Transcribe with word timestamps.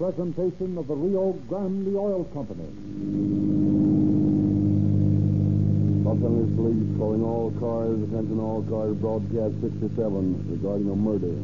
presentation 0.00 0.78
of 0.78 0.88
the 0.88 0.94
Rio 0.94 1.32
Grande 1.46 1.94
Oil 1.94 2.24
Company. 2.32 2.64
Los 6.08 6.16
Police 6.56 6.96
calling 6.96 7.22
all 7.22 7.52
cars, 7.60 8.00
attention 8.08 8.40
all 8.40 8.62
cars, 8.62 8.96
broadcast 8.96 9.60
67 9.60 10.48
regarding 10.48 10.88
a 10.88 10.96
murder. 10.96 11.36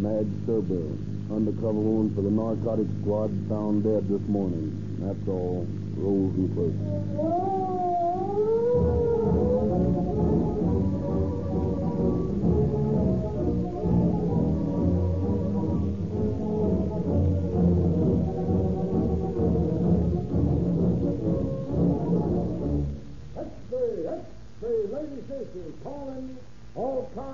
Madge 0.00 0.32
Serber, 0.46 0.96
undercover 1.30 1.74
wound 1.74 2.14
for 2.16 2.22
the 2.22 2.30
narcotics 2.30 2.88
squad, 3.02 3.28
found 3.50 3.84
dead 3.84 4.08
this 4.08 4.26
morning. 4.28 4.72
That's 5.00 5.28
all. 5.28 5.66
Rosie 5.98 6.48
first. 6.56 6.78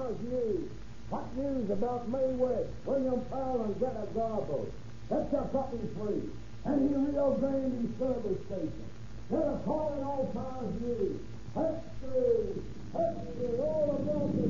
Cars 0.05 0.17
news. 0.21 0.71
Hot 1.11 1.37
news 1.37 1.71
about 1.71 2.09
Mae 2.11 2.37
West, 2.37 2.69
William 2.85 3.25
Powell, 3.31 3.63
and 3.65 3.79
Greta 3.79 4.07
Garbo. 4.15 4.67
That's 5.09 5.33
your 5.33 5.45
puppy 5.45 5.79
free. 5.97 6.29
Any 6.67 6.89
Rio 6.89 7.33
Grande 7.41 7.95
service 7.99 8.45
station. 8.45 8.85
They're 9.31 9.59
calling 9.65 10.05
all 10.05 10.31
cars 10.35 10.81
news. 10.83 11.21
X-ray, 11.57 12.53
X-ray, 12.95 13.59
all 13.61 13.97
about 13.97 14.37
the... 14.37 14.47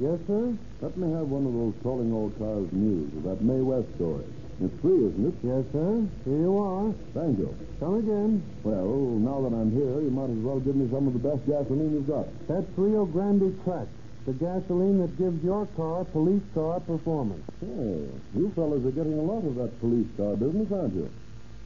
Yes, 0.00 0.18
sir? 0.26 0.58
Let 0.80 0.96
me 0.96 1.12
have 1.12 1.28
one 1.28 1.46
of 1.46 1.52
those 1.52 1.74
calling 1.84 2.12
all 2.12 2.30
cars 2.38 2.72
news 2.72 3.12
that 3.22 3.40
Mae 3.40 3.60
West 3.60 3.86
story. 3.94 4.24
It's 4.62 4.80
free, 4.80 4.94
isn't 5.10 5.26
it? 5.26 5.34
Yes, 5.42 5.64
sir. 5.72 6.06
Here 6.24 6.38
you 6.38 6.56
are. 6.56 6.94
Thank 7.14 7.38
you. 7.38 7.50
Come 7.80 7.98
again. 7.98 8.42
Well, 8.62 9.18
now 9.18 9.42
that 9.42 9.50
I'm 9.50 9.72
here, 9.74 10.00
you 10.00 10.10
might 10.10 10.30
as 10.30 10.38
well 10.38 10.60
give 10.60 10.76
me 10.76 10.88
some 10.88 11.08
of 11.08 11.14
the 11.14 11.18
best 11.18 11.42
gasoline 11.50 11.90
you've 11.92 12.06
got. 12.06 12.26
That's 12.46 12.66
Rio 12.76 13.04
Grande 13.04 13.58
Crack, 13.64 13.88
the 14.24 14.32
gasoline 14.34 15.00
that 15.00 15.18
gives 15.18 15.42
your 15.42 15.66
car 15.74 16.04
police 16.04 16.46
car 16.54 16.78
performance. 16.78 17.42
Oh, 17.66 18.06
you 18.38 18.52
fellas 18.54 18.86
are 18.86 18.94
getting 18.94 19.18
a 19.18 19.22
lot 19.22 19.42
of 19.44 19.56
that 19.56 19.80
police 19.80 20.06
car 20.16 20.36
business, 20.36 20.70
aren't 20.70 20.94
you? 20.94 21.10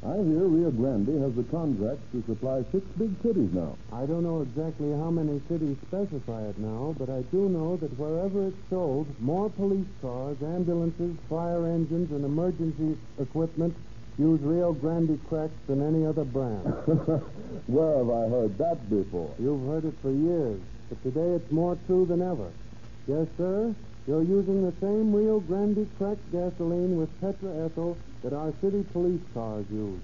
I 0.05 0.17
hear 0.23 0.47
Rio 0.47 0.71
Grande 0.71 1.21
has 1.23 1.35
the 1.35 1.49
contract 1.51 2.01
to 2.13 2.23
supply 2.29 2.63
six 2.71 2.85
big 2.99 3.11
cities 3.23 3.49
now. 3.53 3.77
I 3.93 4.05
don't 4.07 4.23
know 4.23 4.43
exactly 4.43 4.93
how 4.93 5.11
many 5.11 5.41
cities 5.49 5.77
specify 5.89 6.47
it 6.49 6.59
now, 6.59 6.95
but 6.99 7.09
I 7.09 7.23
do 7.33 7.49
know 7.49 7.77
that 7.81 7.97
wherever 7.99 8.47
it's 8.47 8.71
sold, 8.71 9.09
more 9.21 9.49
police 9.51 9.89
cars, 10.01 10.37
ambulances, 10.43 11.17
fire 11.29 11.67
engines, 11.67 12.13
and 12.13 12.25
emergency 12.25 12.97
equipment 13.19 13.75
use 14.19 14.41
Rio 14.43 14.73
Grande 14.73 15.19
cracks 15.29 15.59
than 15.67 15.83
any 15.83 16.07
other 16.07 16.25
brand. 16.25 16.65
Where 17.67 17.97
have 17.99 18.11
I 18.11 18.29
heard 18.29 18.59
that 18.59 18.89
before? 18.89 19.35
You've 19.39 19.67
heard 19.67 19.85
it 19.85 19.95
for 20.03 20.13
years, 20.13 20.61
but 20.89 21.03
today 21.03 21.35
it's 21.35 21.51
more 21.51 21.77
true 21.87 22.07
than 22.07 22.23
ever. 22.23 22.53
Yes, 23.09 23.27
sir. 23.37 23.75
You're 24.07 24.23
using 24.23 24.65
the 24.65 24.73
same 24.81 25.13
Rio 25.13 25.41
Grande 25.41 25.89
cracked 25.99 26.31
gasoline 26.31 26.97
with 26.97 27.11
tetraethyl 27.21 27.97
that 28.23 28.33
our 28.33 28.53
city 28.61 28.85
police 28.93 29.21
cars 29.35 29.67
use. 29.69 29.99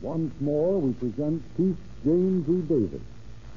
Once 0.00 0.32
more, 0.40 0.80
we 0.80 0.94
present 0.94 1.42
Chief 1.58 1.76
James 2.02 2.48
E. 2.48 2.62
Davis 2.62 3.02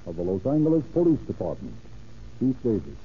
of 0.05 0.17
the 0.17 0.23
Los 0.23 0.45
Angeles 0.45 0.83
Police 0.91 1.21
Department. 1.21 1.75
Chief 2.39 2.61
Davis. 2.63 2.97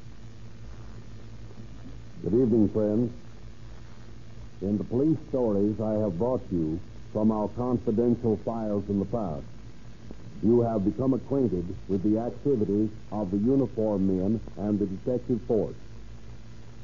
Good 2.25 2.35
evening, 2.35 2.69
friends. 2.71 3.13
In 4.61 4.77
the 4.77 4.85
police 4.85 5.19
stories 5.29 5.81
I 5.81 5.93
have 6.01 6.19
brought 6.19 6.43
you 6.51 6.81
from 7.17 7.33
our 7.33 7.49
confidential 7.57 8.39
files 8.45 8.85
in 8.91 8.99
the 8.99 9.07
past, 9.07 9.43
you 10.43 10.61
have 10.61 10.85
become 10.85 11.15
acquainted 11.15 11.65
with 11.89 12.03
the 12.03 12.19
activities 12.19 12.91
of 13.11 13.31
the 13.31 13.39
uniformed 13.39 14.07
men 14.07 14.39
and 14.59 14.79
the 14.79 14.85
detective 14.85 15.41
force. 15.49 15.77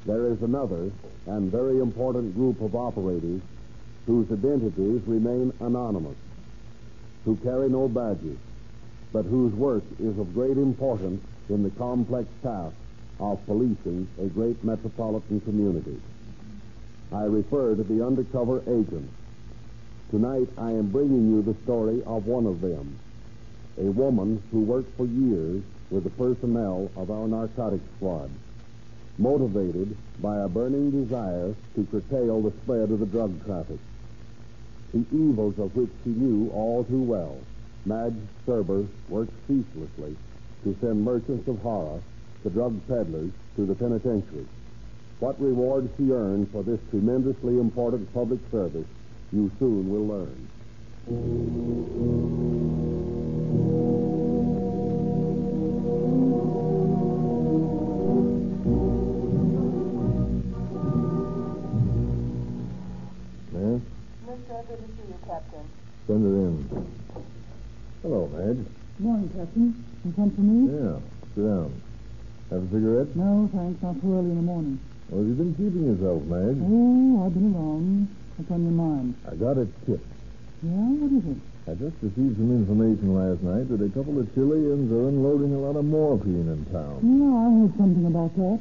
There 0.06 0.32
is 0.32 0.40
another 0.40 0.90
and 1.26 1.52
very 1.52 1.80
important 1.80 2.34
group 2.34 2.62
of 2.62 2.74
operators 2.74 3.42
whose 4.06 4.32
identities 4.32 5.02
remain 5.06 5.52
anonymous, 5.60 6.16
who 7.26 7.36
carry 7.36 7.68
no 7.68 7.86
badges, 7.86 8.38
but 9.12 9.26
whose 9.26 9.52
work 9.52 9.84
is 10.00 10.18
of 10.18 10.32
great 10.32 10.56
importance 10.56 11.22
in 11.50 11.62
the 11.62 11.70
complex 11.76 12.26
task 12.42 12.74
of 13.20 13.44
policing 13.44 14.08
a 14.18 14.28
great 14.28 14.64
metropolitan 14.64 15.42
community. 15.42 16.00
I 17.12 17.24
refer 17.24 17.74
to 17.74 17.82
the 17.82 18.02
undercover 18.02 18.62
agents. 18.62 19.12
Tonight 20.12 20.48
I 20.58 20.72
am 20.72 20.90
bringing 20.92 21.30
you 21.30 21.40
the 21.40 21.56
story 21.64 22.02
of 22.04 22.26
one 22.26 22.44
of 22.44 22.60
them, 22.60 22.98
a 23.78 23.90
woman 23.90 24.42
who 24.52 24.60
worked 24.60 24.94
for 24.94 25.06
years 25.06 25.62
with 25.90 26.04
the 26.04 26.10
personnel 26.10 26.90
of 26.98 27.10
our 27.10 27.26
narcotics 27.26 27.88
squad, 27.96 28.28
motivated 29.16 29.96
by 30.20 30.36
a 30.36 30.48
burning 30.50 30.90
desire 30.90 31.54
to 31.74 31.86
curtail 31.90 32.42
the 32.42 32.52
spread 32.62 32.90
of 32.90 33.00
the 33.00 33.06
drug 33.06 33.42
traffic. 33.46 33.78
The 34.92 35.02
evils 35.16 35.58
of 35.58 35.74
which 35.74 35.88
she 36.04 36.10
knew 36.10 36.50
all 36.50 36.84
too 36.84 37.00
well, 37.00 37.38
Madge 37.86 38.12
Serber 38.46 38.86
worked 39.08 39.32
ceaselessly 39.48 40.14
to 40.64 40.76
send 40.82 41.02
merchants 41.02 41.48
of 41.48 41.58
horror, 41.60 42.02
the 42.44 42.50
drug 42.50 42.78
peddlers, 42.86 43.30
to 43.56 43.64
the 43.64 43.74
penitentiary. 43.74 44.44
What 45.20 45.40
reward 45.40 45.88
she 45.96 46.12
earned 46.12 46.50
for 46.52 46.62
this 46.62 46.80
tremendously 46.90 47.56
important 47.56 48.12
public 48.12 48.40
service, 48.50 48.84
you 49.32 49.50
soon 49.58 49.88
will 49.88 50.06
learn. 50.06 50.48
Yes? 63.52 63.80
Mister, 64.28 64.56
good 64.68 64.78
to 64.78 64.86
see 64.86 65.08
you, 65.08 65.18
Captain. 65.26 65.64
Send 66.06 66.22
her 66.24 66.36
in. 66.36 66.54
Hello, 68.02 68.28
Madge. 68.28 68.66
Morning, 68.98 69.30
Captain. 69.30 69.84
You 70.04 70.12
come 70.12 70.30
for 70.30 70.40
me? 70.42 70.68
Yeah, 70.76 71.00
sit 71.34 71.44
down. 71.48 71.80
Have 72.50 72.62
a 72.62 72.66
cigarette? 72.68 73.16
No, 73.16 73.48
thanks. 73.54 73.82
Not 73.82 74.00
too 74.02 74.12
early 74.12 74.30
in 74.30 74.36
the 74.36 74.42
morning. 74.42 74.78
Well, 75.08 75.20
have 75.20 75.28
you 75.28 75.34
been 75.34 75.54
keeping 75.54 75.86
yourself, 75.86 76.22
Madge? 76.24 76.60
Oh, 76.60 77.24
I've 77.24 77.32
been 77.32 77.54
around. 77.54 78.08
What's 78.36 78.50
on 78.50 78.62
your 78.64 78.72
mind? 78.72 79.14
I 79.28 79.34
got 79.36 79.58
a 79.58 79.66
tip. 79.84 80.00
Yeah? 80.62 80.88
What 80.98 81.12
is 81.12 81.24
it? 81.36 81.40
I 81.68 81.74
just 81.78 81.94
received 82.02 82.36
some 82.40 82.50
information 82.50 83.14
last 83.14 83.42
night 83.42 83.68
that 83.70 83.78
a 83.84 83.90
couple 83.94 84.18
of 84.18 84.26
Chileans 84.34 84.90
are 84.90 85.08
unloading 85.08 85.54
a 85.54 85.60
lot 85.62 85.76
of 85.76 85.84
morphine 85.84 86.48
in 86.48 86.64
town. 86.72 86.98
Yeah, 87.04 87.34
I 87.38 87.46
heard 87.54 87.72
something 87.78 88.06
about 88.06 88.34
that. 88.34 88.58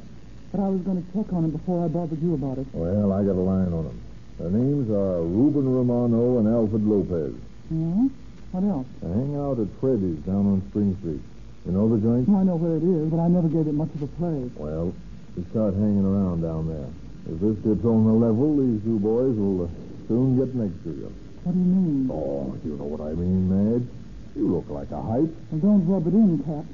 But 0.52 0.59
I 0.59 0.68
was 0.68 0.82
going 0.82 1.00
to 1.00 1.08
check 1.16 1.32
on 1.34 1.46
it 1.46 1.54
before 1.56 1.86
I 1.86 1.88
bothered 1.88 2.22
you 2.22 2.36
about 2.36 2.59
it. 2.59 2.68
Well, 2.74 3.14
I 3.14 3.24
got 3.24 3.40
a 3.40 3.46
line 3.46 3.72
on 3.72 3.88
them. 3.88 4.00
Their 4.38 4.52
names 4.52 4.92
are 4.92 5.24
Ruben 5.24 5.66
Romano 5.66 6.40
and 6.40 6.48
Alfred 6.48 6.84
Lopez. 6.84 7.34
Yeah? 7.72 8.12
What 8.52 8.64
else? 8.68 8.88
They 9.02 9.08
hang 9.08 9.40
out 9.40 9.58
at 9.64 9.72
Freddy's 9.80 10.20
down 10.28 10.44
on 10.46 10.62
Spring 10.70 10.97
Street. 11.00 11.24
You 11.66 11.72
know 11.72 11.88
the 11.88 12.03
joint? 12.03 12.28
I 12.28 12.44
know 12.44 12.59
where 12.59 12.76
it 12.76 12.84
is, 12.84 13.08
but 13.08 13.24
I 13.24 13.29
never 13.29 13.47
gave 13.47 13.66
it 13.66 13.74
much 13.74 13.90
of 13.96 14.03
a 14.03 14.12
play. 14.20 14.52
Well, 14.59 14.94
we 15.38 15.46
start 15.56 15.74
hanging 15.74 16.03
around 16.03 16.41
down 16.41 16.67
there. 16.67 16.90
If 17.29 17.40
this 17.40 17.58
gets 17.62 17.85
on 17.85 18.06
the 18.06 18.18
level, 18.18 18.58
these 18.58 18.82
two 18.84 19.00
boys 19.00 19.35
will 19.38 19.66
uh, 19.66 20.08
soon 20.08 20.38
get 20.38 20.56
next 20.56 20.82
to 20.84 20.90
you. 20.90 21.14
What 21.44 21.53
do 21.53 21.59
you 21.59 21.66
mean? 21.66 22.09
Oh, 22.12 22.58
you 22.66 22.78
know 22.78 22.90
what 22.90 23.02
I 23.02 23.14
mean, 23.14 23.50
Madge. 23.50 23.88
You 24.35 24.47
look 24.47 24.70
like 24.70 24.90
a 24.91 25.02
hype. 25.02 25.29
Well, 25.52 25.62
don't 25.62 25.85
rub 25.85 26.08
it 26.08 26.14
in, 26.14 26.41
Cap. 26.44 26.66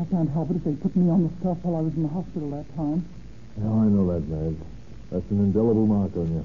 I 0.00 0.04
can't 0.12 0.28
help 0.30 0.50
it 0.50 0.56
if 0.56 0.64
they 0.64 0.76
put 0.76 0.94
me 0.96 1.08
on 1.08 1.24
the 1.24 1.32
stuff 1.40 1.58
while 1.64 1.80
I 1.80 1.82
was 1.84 1.94
in 1.96 2.02
the 2.04 2.12
hospital 2.12 2.50
that 2.52 2.68
time. 2.76 3.08
Yeah, 3.56 3.72
I 3.72 3.88
know 3.88 4.04
that, 4.12 4.28
Madge. 4.28 4.60
That's 5.10 5.24
an 5.30 5.40
indelible 5.40 5.86
mark 5.86 6.12
on 6.16 6.28
you. 6.28 6.44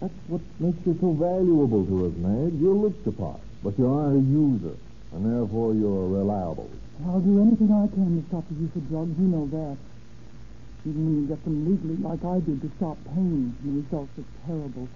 That's 0.00 0.14
what 0.28 0.42
makes 0.60 0.78
you 0.84 0.96
so 1.00 1.12
valuable 1.16 1.84
to 1.88 2.06
us, 2.06 2.14
Madge. 2.20 2.54
You're 2.60 2.76
looked 2.76 3.06
upon, 3.06 3.40
but 3.64 3.78
you 3.78 3.88
aren't 3.88 4.20
a 4.20 4.24
user, 4.28 4.76
and 5.16 5.24
therefore 5.24 5.72
you're 5.72 6.08
reliable. 6.08 6.68
I'll 7.06 7.20
do 7.20 7.40
anything 7.40 7.72
I 7.72 7.88
can 7.94 8.20
to 8.20 8.28
stop 8.28 8.44
the 8.50 8.60
use 8.60 8.74
of 8.76 8.84
drugs. 8.88 9.16
You 9.16 9.28
know 9.28 9.46
that. 9.48 9.76
Even 10.86 11.00
when 11.04 11.14
you 11.22 11.26
get 11.28 11.42
them 11.44 11.66
legally, 11.68 11.96
like 11.98 12.22
I 12.24 12.38
did, 12.40 12.62
to 12.62 12.70
stop 12.76 12.96
pain. 13.14 13.54
The 13.64 13.70
results 13.82 14.12
are 14.18 14.28
terrible. 14.46 14.88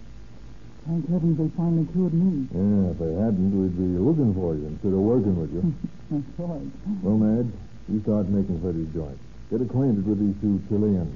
Thank 0.86 1.08
heavens 1.10 1.38
they 1.38 1.50
finally 1.56 1.86
cured 1.94 2.14
me. 2.14 2.48
Yeah, 2.50 2.90
if 2.90 2.98
they 2.98 3.12
hadn't, 3.14 3.54
we'd 3.54 3.76
be 3.78 3.98
looking 4.02 4.34
for 4.34 4.54
you 4.54 4.66
instead 4.66 4.92
of 4.94 4.98
working 4.98 5.36
with 5.38 5.52
you. 5.54 5.62
That's 6.10 6.26
right. 6.38 6.70
well, 7.02 7.18
Madge, 7.18 7.52
you 7.88 8.02
start 8.02 8.26
making 8.28 8.58
Freddy's 8.60 8.90
joint. 8.94 9.18
Get 9.50 9.60
acquainted 9.62 10.06
with 10.06 10.18
these 10.18 10.34
two 10.42 10.58
Chileans. 10.68 11.14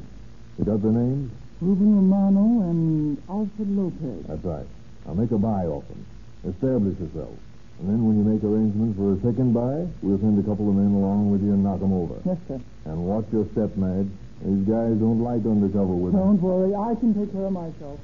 You 0.58 0.64
got 0.64 0.82
their 0.82 0.92
names? 0.92 1.32
Ruben 1.60 1.96
Romano 1.96 2.68
and 2.68 3.16
Alfred 3.28 3.70
Lopez. 3.74 4.24
That's 4.28 4.44
right. 4.44 4.66
I'll 5.08 5.14
make 5.16 5.30
a 5.32 5.38
buy 5.38 5.66
off 5.66 5.86
them. 5.88 6.04
Establish 6.46 6.98
yourself. 7.00 7.34
And 7.80 7.88
then 7.88 8.04
when 8.06 8.18
you 8.18 8.24
make 8.24 8.44
arrangements 8.44 8.96
for 8.96 9.14
a 9.14 9.18
second 9.24 9.52
buy, 9.52 9.84
we'll 10.00 10.18
send 10.20 10.38
a 10.38 10.46
couple 10.46 10.68
of 10.68 10.74
men 10.76 10.92
along 10.94 11.30
with 11.32 11.42
you 11.42 11.52
and 11.52 11.64
knock 11.64 11.82
'em 11.82 11.92
over. 11.92 12.16
Yes, 12.24 12.38
sir. 12.48 12.60
And 12.84 13.04
watch 13.06 13.24
your 13.32 13.46
step, 13.52 13.76
Madge. 13.76 14.08
These 14.44 14.69
guys 14.69 14.94
don't 15.00 15.23
like 15.23 15.44
undercover 15.47 15.94
with 15.94 16.12
Don't 16.12 16.41
worry. 16.41 16.75
I 16.75 16.94
can 16.94 17.15
take 17.15 17.33
care 17.33 17.47
of 17.47 17.53
myself. 17.53 17.99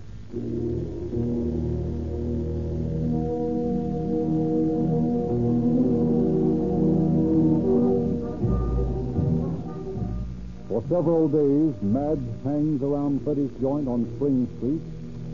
For 10.68 10.82
several 10.88 11.28
days, 11.28 11.74
Madge 11.82 12.24
hangs 12.44 12.82
around 12.82 13.22
Freddy's 13.24 13.50
joint 13.60 13.86
on 13.88 14.08
Spring 14.16 14.48
Street, 14.56 14.80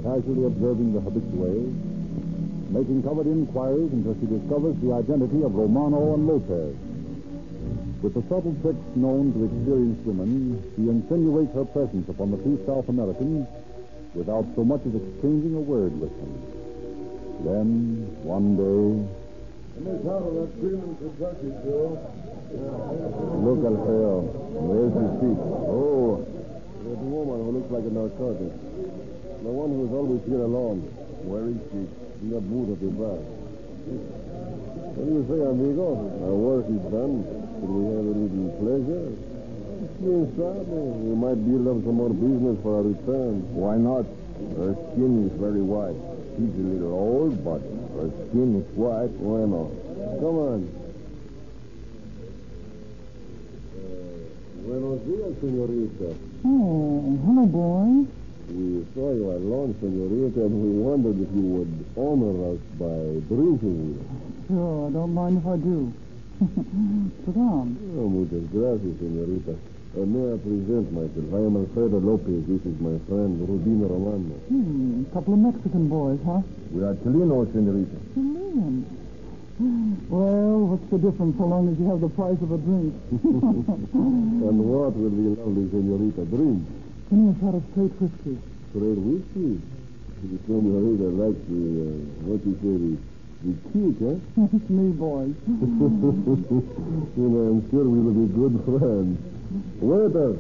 casually 0.03 0.47
observing 0.47 0.93
the 0.95 1.00
habitués, 1.00 1.71
making 2.71 3.03
covered 3.05 3.27
inquiries 3.29 3.93
until 3.93 4.15
she 4.19 4.27
discovers 4.27 4.75
the 4.83 4.93
identity 4.93 5.45
of 5.45 5.55
Romano 5.55 6.15
and 6.15 6.27
Lopez. 6.27 6.75
With 8.00 8.15
the 8.15 8.23
subtle 8.29 8.55
tricks 8.62 8.79
known 8.95 9.33
to 9.35 9.45
experienced 9.50 10.06
women, 10.06 10.62
she 10.77 10.89
insinuates 10.89 11.53
her 11.55 11.65
presence 11.65 12.09
upon 12.09 12.31
the 12.31 12.39
two 12.39 12.62
South 12.65 12.89
Americans 12.89 13.49
without 14.15 14.47
so 14.55 14.65
much 14.65 14.83
as 14.87 14.95
exchanging 14.95 15.55
a 15.55 15.61
word 15.61 15.99
with 15.99 16.15
them. 16.15 16.33
Then, 17.43 18.06
one 18.23 18.55
day, 18.55 19.03
Joe. 21.67 21.99
Look, 22.50 23.61
Alfredo. 23.67 24.15
There's 24.67 24.95
his 24.95 25.12
feet. 25.21 25.39
Oh, 25.71 26.27
there's 26.83 26.99
a 26.99 27.11
woman 27.11 27.37
who 27.45 27.50
looks 27.59 27.71
like 27.71 27.87
a 27.87 27.91
narcotic. 27.95 28.53
The 29.43 29.50
one 29.50 29.71
who 29.71 29.87
is 29.87 29.93
always 29.93 30.23
here 30.27 30.43
alone. 30.43 30.83
Where 31.27 31.47
is 31.47 31.59
she? 31.71 31.87
In 32.23 32.31
that 32.31 32.43
boot 32.43 32.73
of 32.75 32.83
your 32.83 32.95
back. 32.95 33.23
What 34.99 35.06
do 35.06 35.12
you 35.15 35.23
say, 35.31 35.39
amigo? 35.47 35.95
Our 36.27 36.35
work 36.35 36.67
is 36.67 36.83
done. 36.91 37.48
Should 37.58 37.70
we 37.70 37.84
have 37.90 38.06
a 38.06 38.14
little 38.14 38.50
pleasure? 38.62 39.10
She 39.99 40.06
inside. 40.06 40.66
We 40.69 41.14
might 41.19 41.43
build 41.43 41.66
up 41.66 41.82
some 41.82 41.96
more 41.99 42.10
business 42.14 42.56
for 42.62 42.76
our 42.78 42.87
return. 42.87 43.43
Why 43.55 43.75
not? 43.76 44.06
Her 44.55 44.75
skin 44.94 45.26
is 45.26 45.34
very 45.43 45.62
white. 45.62 45.99
She's 46.38 46.55
a 46.55 46.66
little 46.70 46.94
old, 46.94 47.43
but 47.43 47.58
her 47.99 48.06
skin 48.31 48.62
is 48.62 48.69
white. 48.78 49.10
Why 49.19 49.43
not? 49.50 49.75
Come 50.22 50.38
on. 50.38 50.60
Buenos 54.62 55.00
dias, 55.02 55.34
senorita. 55.43 56.14
Oh, 56.46 57.02
hmm, 57.02 57.16
hello, 57.26 57.44
boy. 57.50 58.06
We 58.54 58.87
saw 58.94 59.11
you 59.12 59.32
at 59.34 59.40
lunch, 59.43 59.75
senorita, 59.81 60.46
and 60.46 60.54
we 60.62 60.70
wondered 60.78 61.19
if 61.19 61.31
you 61.34 61.43
would 61.58 61.75
honor 61.99 62.54
us 62.54 62.61
by 62.78 63.19
drinking. 63.26 63.99
Sure, 64.46 64.87
I 64.87 64.90
don't 64.93 65.12
mind 65.12 65.38
if 65.43 65.46
I 65.46 65.56
do. 65.56 65.93
Sit 66.38 67.35
down. 67.35 67.76
Oh, 67.99 68.06
muchas 68.08 68.46
gracias, 68.52 68.94
senorita. 69.02 69.58
Uh, 69.96 70.06
may 70.06 70.23
I 70.35 70.37
present 70.38 70.87
myself? 70.94 71.35
I 71.35 71.43
am 71.43 71.56
Alfredo 71.56 71.99
Lopez. 71.99 72.46
This 72.46 72.62
is 72.62 72.79
my 72.79 72.94
friend, 73.11 73.43
Rubino 73.43 73.90
Romano. 73.90 74.38
Hmm, 74.46 75.02
couple 75.12 75.35
of 75.35 75.40
Mexican 75.40 75.88
boys, 75.88 76.20
huh? 76.25 76.38
We 76.70 76.85
are 76.85 76.94
Chilenos, 77.02 77.50
senorita. 77.50 77.96
Chilean. 78.14 78.87
Well, 80.08 80.79
what's 80.79 80.87
the 80.94 80.99
difference 81.02 81.35
so 81.38 81.44
long 81.44 81.67
as 81.73 81.79
you 81.81 81.90
have 81.90 82.00
the 82.00 82.08
price 82.14 82.38
of 82.38 82.52
a 82.55 82.58
drink? 82.62 82.94
And 83.11 84.58
what 84.62 84.94
will 84.94 85.11
the 85.11 85.35
lovely 85.43 85.67
senorita 85.75 86.23
drink? 86.31 86.62
Give 87.11 87.19
me 87.19 87.35
a 87.35 87.37
shot 87.43 87.58
of 87.58 87.67
straight 87.75 87.99
whiskey. 87.99 88.38
Straight 88.70 89.00
whiskey. 89.02 89.58
The 90.23 90.38
senorita 90.46 91.11
likes 91.19 91.43
the, 91.50 91.62
uh, 91.82 92.31
what 92.31 92.46
you 92.46 92.55
say, 92.62 92.75
the, 92.79 92.94
the 93.43 93.55
kick, 93.70 93.96
huh? 94.02 94.19
it's 94.58 94.69
me, 94.70 94.90
boys. 94.99 95.35
you 95.46 97.29
know, 97.31 97.44
I'm 97.55 97.62
sure 97.70 97.85
we 97.87 97.99
will 98.02 98.19
be 98.19 98.26
good 98.35 98.55
friends. 98.67 99.14
Waiter, 99.79 100.38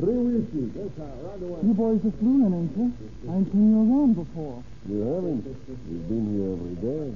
three 0.00 0.16
whiskeys. 0.16 0.72
Yes, 0.72 0.88
sir. 0.96 1.12
Right 1.28 1.42
away. 1.44 1.60
You 1.60 1.74
boys 1.76 2.00
are 2.08 2.16
fluent, 2.18 2.54
ain't 2.56 2.72
you? 2.72 2.88
I 3.28 3.36
ain't 3.36 3.52
seen 3.52 3.68
you 3.68 3.78
around 3.84 4.14
before. 4.16 4.64
You 4.88 5.00
haven't? 5.04 5.44
We've 5.44 6.08
been 6.08 6.26
here 6.32 6.56
every 6.56 6.76
day. 6.80 7.12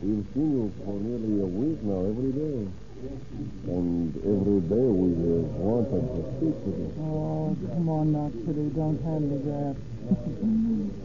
We've 0.00 0.26
seen 0.32 0.50
you 0.56 0.72
for 0.80 0.96
nearly 0.96 1.42
a 1.42 1.46
week 1.46 1.82
now, 1.82 2.08
every 2.08 2.32
day. 2.32 2.87
And 2.98 4.10
every 4.26 4.58
day 4.66 4.86
we 4.90 5.14
have 5.14 5.54
wanted 5.54 6.02
to 6.02 6.20
speak 6.34 6.56
to 6.66 6.70
you. 6.74 6.90
Oh, 6.98 7.54
come 7.54 7.86
on 7.88 8.10
now, 8.10 8.26
Kitty. 8.42 8.74
Don't 8.74 8.98
hand 9.06 9.30
me 9.30 9.38
that. 9.46 9.78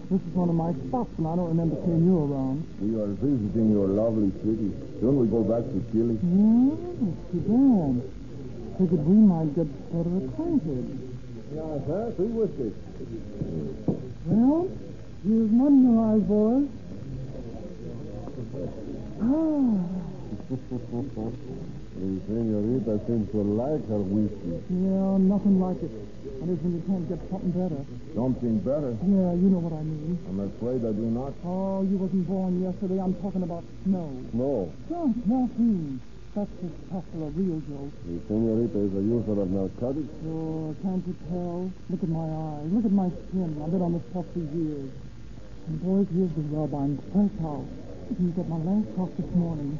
this 0.10 0.18
is 0.26 0.34
one 0.34 0.50
of 0.50 0.58
my 0.58 0.74
spots, 0.90 1.14
and 1.22 1.28
I 1.30 1.36
don't 1.38 1.54
remember 1.54 1.78
seeing 1.86 2.02
you 2.02 2.18
around. 2.18 2.66
We 2.82 2.98
are 2.98 3.14
visiting 3.22 3.78
your 3.78 3.86
lovely 3.94 4.34
city. 4.42 4.74
Shouldn't 4.98 5.22
we 5.22 5.28
go 5.30 5.46
back 5.46 5.62
to 5.70 5.78
Chile? 5.94 6.18
Yeah, 6.18 6.82
too 7.30 7.46
bad. 7.46 7.94
Figured 8.82 9.06
we 9.06 9.18
might 9.30 9.54
get 9.54 9.70
better 9.94 10.18
acquainted. 10.18 10.90
Yeah, 11.54 11.78
sir. 11.86 12.10
Three 12.18 12.34
whiskeys. 12.34 12.74
Well, 14.26 14.66
here's 15.22 15.52
mud 15.54 15.78
in 15.78 15.86
your 15.86 16.02
eyes, 16.10 16.26
boys. 16.26 16.66
Ah, 19.22 19.78
The 21.94 22.20
senorita 22.26 23.00
seems 23.06 23.30
to 23.32 23.42
like 23.46 23.86
her 23.88 24.02
whiskey. 24.02 24.58
yeah, 24.66 25.18
nothing 25.22 25.62
like 25.62 25.78
it. 25.78 25.94
Is 26.44 26.60
when 26.60 26.76
you 26.76 26.84
can't 26.84 27.08
get 27.08 27.22
something 27.32 27.56
better. 27.56 27.80
Something 28.18 28.60
better? 28.60 28.92
Yeah, 29.00 29.32
you 29.38 29.48
know 29.48 29.64
what 29.64 29.72
I 29.72 29.84
mean. 29.86 30.20
I'm 30.28 30.44
afraid 30.44 30.84
I 30.84 30.92
do 30.92 31.08
not. 31.08 31.32
Oh, 31.48 31.86
you 31.88 31.96
wasn't 31.96 32.28
born 32.28 32.60
yesterday. 32.60 33.00
I'm 33.00 33.16
talking 33.24 33.44
about 33.48 33.64
snow. 33.88 34.12
No. 34.34 34.74
Just 34.92 35.24
morphine. 35.24 36.02
That's 36.36 36.50
the 36.60 36.68
stuff 36.90 37.06
for 37.14 37.30
a 37.30 37.32
real 37.32 37.62
joke. 37.70 37.94
The 38.10 38.18
senorita 38.28 38.80
is 38.90 38.94
a 38.98 39.04
user 39.06 39.38
of 39.40 39.48
narcotics. 39.54 40.10
Sure, 40.26 40.76
can't 40.84 41.06
you 41.08 41.16
tell? 41.30 41.72
Look 41.94 42.02
at 42.04 42.12
my 42.12 42.28
eyes. 42.28 42.68
Look 42.74 42.86
at 42.90 42.92
my 42.92 43.08
skin. 43.30 43.54
I've 43.64 43.72
been 43.72 43.86
on 43.86 43.94
this 43.94 44.04
stuff 44.12 44.26
for 44.34 44.44
years. 44.44 44.90
And 45.70 45.76
boys, 45.80 46.10
here's 46.12 46.34
the 46.36 46.44
rub. 46.52 46.74
I'm 46.76 46.98
fresh 47.14 47.38
out. 47.46 47.64
You 48.10 48.30
get 48.36 48.48
my 48.50 48.58
last 48.58 48.88
talk 48.96 49.16
this 49.18 49.32
morning. 49.36 49.80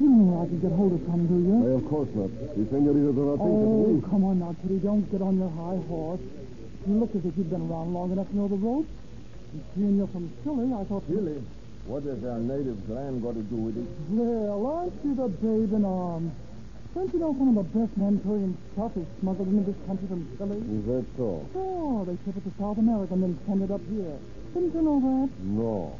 You 0.00 0.06
don't 0.08 0.18
know 0.18 0.32
where 0.32 0.42
I 0.42 0.48
could 0.48 0.62
get 0.64 0.72
hold 0.72 0.92
of 0.96 1.02
some, 1.04 1.28
do 1.28 1.36
you? 1.44 1.56
Why, 1.60 1.76
of 1.76 1.84
course 1.92 2.08
not. 2.16 2.30
The 2.56 2.64
senorita 2.72 3.12
does 3.12 3.28
not 3.30 3.36
think 3.36 3.52
Oh, 3.52 4.02
come 4.08 4.24
on 4.24 4.36
now, 4.40 4.56
Kitty. 4.64 4.78
Don't 4.80 5.04
get 5.12 5.20
on 5.20 5.36
your 5.36 5.52
high 5.52 5.80
horse. 5.86 6.24
You 6.88 6.94
look 6.96 7.12
as 7.14 7.22
if 7.24 7.36
you'd 7.36 7.52
been 7.52 7.68
around 7.68 7.92
long 7.92 8.12
enough 8.12 8.28
to 8.32 8.36
know 8.36 8.48
the 8.48 8.56
ropes. 8.56 8.88
And 9.52 9.62
seeing 9.76 9.96
you're 10.00 10.08
from 10.08 10.32
Chile, 10.42 10.72
I 10.72 10.84
thought... 10.88 11.04
Chile? 11.06 11.36
What 11.84 12.02
has 12.04 12.24
our 12.24 12.40
native 12.40 12.80
land 12.88 13.22
got 13.22 13.34
to 13.34 13.44
do 13.44 13.56
with 13.56 13.76
it? 13.76 13.88
Well, 14.08 14.64
aren't 14.64 14.96
you 15.04 15.14
the 15.14 15.28
babe 15.28 15.72
in 15.76 15.84
arms? 15.84 16.32
Don't 16.94 17.12
you 17.12 17.20
know 17.20 17.34
some 17.38 17.54
of 17.54 17.60
the 17.60 17.68
best 17.70 17.92
Manchurian 17.96 18.56
stuff 18.72 18.96
is 18.96 19.06
smuggled 19.20 19.48
into 19.48 19.70
this 19.70 19.80
country 19.86 20.08
from 20.08 20.26
Chile? 20.38 20.58
Is 20.58 20.84
that 20.90 21.04
so? 21.16 21.46
Oh, 21.54 22.04
they 22.04 22.16
ship 22.24 22.34
it 22.36 22.44
to 22.48 22.52
South 22.58 22.78
America 22.78 23.14
and 23.14 23.22
then 23.22 23.38
send 23.46 23.62
it 23.62 23.70
up 23.70 23.80
here. 23.90 24.18
Didn't 24.54 24.74
you 24.74 24.82
know 24.82 24.98
that? 24.98 25.28
No. 25.44 25.98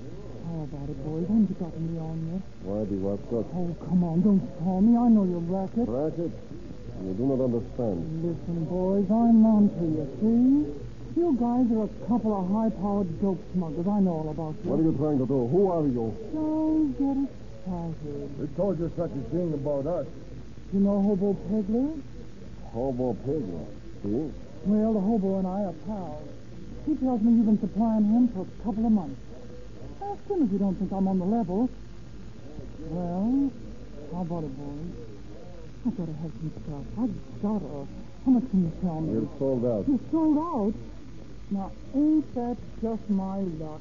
How 0.50 0.66
about 0.66 0.90
it, 0.90 0.98
boys? 1.06 1.30
Haven't 1.30 1.46
you 1.46 1.54
got 1.62 1.78
me 1.78 1.94
on? 2.02 2.42
Why 2.66 2.82
do 2.82 2.98
what 2.98 3.22
got? 3.30 3.46
Oh, 3.54 3.70
come 3.86 4.02
on, 4.02 4.18
don't 4.18 4.42
call 4.58 4.82
me. 4.82 4.98
I 4.98 5.06
know 5.06 5.22
your 5.22 5.38
racket. 5.46 5.86
Racket? 5.86 6.34
You 7.06 7.14
do 7.14 7.22
not 7.30 7.38
understand. 7.38 8.02
Listen, 8.18 8.66
boys, 8.66 9.06
I'm 9.06 9.46
on 9.46 9.70
to 9.70 9.84
you, 9.86 10.04
see? 10.18 10.74
You 11.14 11.38
guys 11.38 11.70
are 11.70 11.86
a 11.86 11.92
couple 12.10 12.34
of 12.34 12.50
high-powered 12.50 13.22
dope 13.22 13.38
smugglers. 13.54 13.86
I 13.86 14.02
know 14.02 14.26
all 14.26 14.30
about 14.34 14.58
you. 14.58 14.74
What 14.74 14.82
are 14.82 14.86
you 14.90 14.94
trying 14.98 15.22
to 15.22 15.26
do? 15.30 15.38
Who 15.54 15.70
are 15.70 15.86
you? 15.86 16.18
Don't 16.34 16.98
get 16.98 17.30
excited. 17.30 18.26
Who 18.42 18.46
told 18.58 18.82
you 18.82 18.90
such 18.98 19.14
a 19.14 19.22
thing 19.30 19.54
about 19.54 19.86
us? 19.86 20.06
You 20.74 20.80
know 20.82 20.98
Hobo 20.98 21.38
Pegler? 21.46 21.94
Hobo 22.74 23.14
Pegler. 23.22 23.66
See? 24.02 24.34
Well, 24.66 24.92
the 24.98 25.00
hobo 25.00 25.38
and 25.38 25.46
I 25.46 25.70
are 25.70 25.78
pals. 25.86 26.26
He 26.90 26.98
tells 26.98 27.22
me 27.22 27.38
you've 27.38 27.46
been 27.46 27.62
supplying 27.62 28.02
him 28.02 28.26
for 28.34 28.42
a 28.42 28.64
couple 28.66 28.82
of 28.82 28.90
months. 28.90 29.29
Ask 30.00 30.24
him 30.30 30.42
if 30.44 30.52
you 30.52 30.58
don't 30.58 30.76
think 30.76 30.92
I'm 30.92 31.08
on 31.08 31.18
the 31.18 31.24
level. 31.28 31.68
Well, 32.88 33.52
how 34.12 34.22
about 34.22 34.44
it, 34.44 34.54
boys? 34.56 34.92
I've 35.86 35.96
got 35.96 36.06
to 36.08 36.16
have 36.24 36.32
some 36.40 36.52
stuff. 36.64 36.84
I've 36.96 37.14
got 37.44 37.60
to. 37.60 37.86
How 38.24 38.30
much 38.32 38.44
can 38.50 38.60
you 38.64 38.72
tell 38.80 39.00
me? 39.00 39.12
You're 39.12 39.32
sold 39.38 39.64
out. 39.64 39.84
You're 39.88 40.04
sold 40.12 40.38
out? 40.40 40.74
Now, 41.50 41.72
ain't 41.94 42.26
that 42.34 42.56
just 42.80 43.04
my 43.08 43.40
luck? 43.60 43.80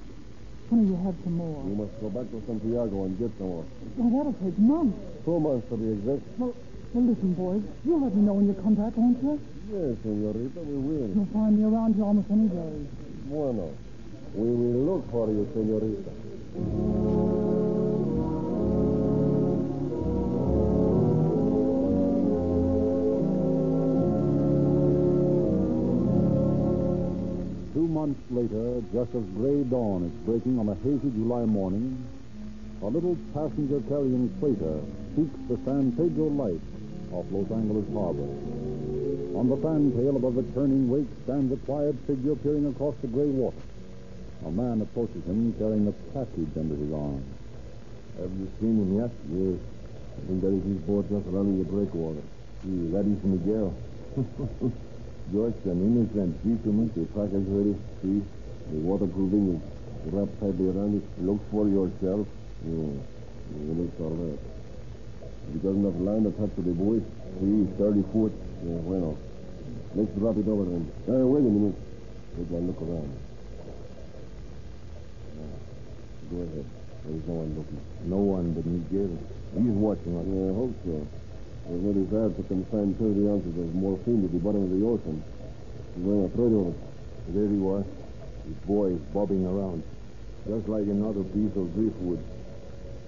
When 0.69 0.85
you 0.85 0.95
have 1.01 1.15
some 1.23 1.33
more? 1.33 1.65
You 1.65 1.75
must 1.75 1.95
go 1.99 2.09
back 2.13 2.29
to 2.29 2.43
Santiago 2.45 3.09
and 3.09 3.17
get 3.17 3.31
some 3.39 3.47
more. 3.49 3.65
Well, 3.97 4.09
that'll 4.13 4.37
take 4.37 4.57
months. 4.59 4.99
Two 5.25 5.39
months 5.39 5.65
to 5.71 5.75
be 5.77 5.87
exact. 5.97 6.21
Well, 6.37 6.53
well, 6.93 7.03
listen, 7.09 7.33
boys. 7.33 7.63
You'll 7.83 8.03
let 8.05 8.13
me 8.13 8.21
know 8.21 8.33
when 8.37 8.47
you 8.47 8.55
come 8.61 8.75
back, 8.75 8.93
won't 8.95 9.17
you? 9.23 9.41
Yes, 9.71 9.97
senorita, 10.05 10.61
we 10.61 10.77
will. 10.77 11.09
You'll 11.09 11.31
find 11.33 11.57
me 11.57 11.65
around 11.65 11.95
here 11.95 12.05
almost 12.05 12.29
any 12.29 12.47
day. 12.53 12.85
Bueno. 13.27 13.73
We 14.33 14.47
will 14.47 14.85
look 14.85 15.11
for 15.11 15.27
you, 15.27 15.47
senorita. 15.53 16.11
Two 27.73 27.87
months 27.87 28.21
later, 28.29 28.81
just 28.93 29.15
as 29.15 29.23
gray 29.35 29.63
dawn 29.63 30.05
is 30.05 30.13
breaking 30.25 30.59
on 30.59 30.69
a 30.69 30.75
hazy 30.75 31.09
July 31.11 31.45
morning, 31.45 31.97
a 32.81 32.87
little 32.87 33.17
passenger 33.33 33.81
carrying 33.89 34.29
freighter 34.39 34.79
seeks 35.15 35.39
the 35.49 35.57
San 35.65 35.91
Pedro 35.93 36.27
Light 36.29 36.61
off 37.11 37.25
Los 37.31 37.51
Angeles 37.51 37.85
Harbor. 37.93 38.29
On 39.37 39.49
the 39.49 39.57
fantail 39.57 40.15
above 40.15 40.35
the 40.35 40.43
turning 40.53 40.89
wake 40.89 41.07
stands 41.23 41.51
a 41.51 41.57
quiet 41.65 41.95
figure 42.07 42.35
peering 42.35 42.67
across 42.67 42.95
the 43.01 43.07
gray 43.07 43.25
water. 43.25 43.57
A 44.45 44.49
man 44.51 44.81
approaches 44.81 45.23
him 45.25 45.53
carrying 45.59 45.87
a 45.87 45.91
package 46.13 46.55
under 46.57 46.75
his 46.75 46.91
arm. 46.93 47.23
Have 48.19 48.31
you 48.39 48.47
seen 48.59 48.75
him 48.79 48.97
yet? 48.99 49.11
Yes. 49.27 49.59
I 49.59 50.27
think 50.27 50.41
that 50.41 50.53
is 50.53 50.63
his 50.63 50.79
boat 50.87 51.07
just 51.09 51.27
running 51.27 51.59
the 51.59 51.67
breakwater. 51.69 52.21
See, 52.63 52.91
that 52.91 53.05
is 53.07 53.23
Miguel. 53.23 53.73
Just 55.31 55.61
an 55.65 55.79
innocent 55.79 56.35
fisherman. 56.43 56.91
The 56.95 57.05
pack 57.13 57.31
is 57.31 57.45
ready. 57.47 57.75
See, 58.01 58.23
the 58.71 58.79
waterproofing 58.81 59.55
is 59.55 59.61
wrapped 60.11 60.39
tightly 60.39 60.67
around 60.67 60.97
it. 60.97 61.05
Look 61.23 61.39
for 61.51 61.67
yourself. 61.67 62.27
Yeah, 62.65 62.99
it 63.55 63.77
looks 63.77 63.99
all 64.01 64.15
right. 64.17 64.39
He 65.53 65.59
doesn't 65.59 65.83
have 65.85 65.99
line 66.01 66.25
attached 66.25 66.55
to 66.55 66.61
the 66.61 66.71
buoy. 66.71 66.99
See, 67.39 67.67
30 67.77 68.03
foot. 68.11 68.33
Yeah. 68.65 69.13
Let's 69.95 70.11
drop 70.19 70.37
it 70.37 70.47
over 70.47 70.65
then. 70.65 70.91
Uh, 71.07 71.25
wait 71.27 71.39
a 71.39 71.49
minute. 71.49 71.75
We 72.37 72.45
can 72.45 72.67
look 72.67 72.81
around. 72.81 73.09
Yeah. 75.39 76.18
Go 76.29 76.37
ahead. 76.45 76.65
There's 77.09 77.25
no 77.25 77.33
one 77.41 77.49
looking. 77.57 77.81
No 78.05 78.21
one 78.21 78.53
but 78.53 78.65
me, 78.65 78.85
Miguel. 78.85 79.17
He's 79.57 79.73
watching 79.81 80.13
us. 80.13 80.25
Yeah, 80.29 80.45
I 80.45 80.53
hope 80.53 80.75
so. 80.85 80.95
There's 81.65 81.81
very 81.89 82.05
bad 82.05 82.29
to 82.37 82.43
consign 82.45 82.93
30 83.01 83.33
ounces 83.33 83.55
of 83.57 83.73
morphine 83.73 84.21
to 84.21 84.29
the 84.29 84.37
bottom 84.37 84.69
of 84.69 84.71
the 84.73 84.85
ocean. 84.85 85.17
Well, 86.05 86.29
throw 86.37 86.69
it. 86.69 86.77
There 87.33 87.49
you 87.49 87.65
are. 87.73 87.85
His 88.45 88.57
boy 88.69 88.93
is 88.93 89.01
bobbing 89.09 89.41
around. 89.41 89.81
Just 90.45 90.69
like 90.69 90.85
another 90.85 91.25
piece 91.33 91.53
of 91.57 91.65
driftwood. 91.73 92.21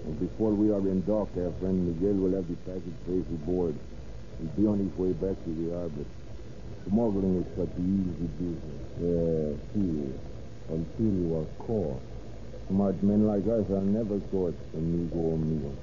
And 0.02 0.18
before 0.18 0.50
we 0.50 0.74
are 0.74 0.82
in 0.82 1.06
dock, 1.06 1.30
our 1.38 1.54
friend 1.62 1.78
Miguel 1.94 2.18
will 2.18 2.34
have 2.34 2.50
the 2.50 2.58
package 2.66 2.98
safely 3.06 3.38
aboard. 3.38 3.78
He'll 4.42 4.50
be 4.58 4.66
on 4.66 4.82
his 4.82 4.90
way 4.98 5.14
back 5.14 5.38
to 5.38 5.50
the 5.54 5.78
harbor. 5.78 6.06
Smuggling 6.90 7.38
is 7.38 7.48
such 7.54 7.70
easy 7.78 8.26
business. 8.34 8.82
Yeah, 8.98 9.54
see. 9.78 10.10
Until 10.74 11.12
you 11.22 11.38
are 11.38 11.46
caught. 11.62 12.11
Smart 12.72 13.02
men 13.02 13.26
like 13.26 13.44
us 13.44 13.68
are 13.68 13.84
never 13.84 14.18
caught, 14.32 14.56
amigo 14.72 15.34
amigo. 15.36 15.76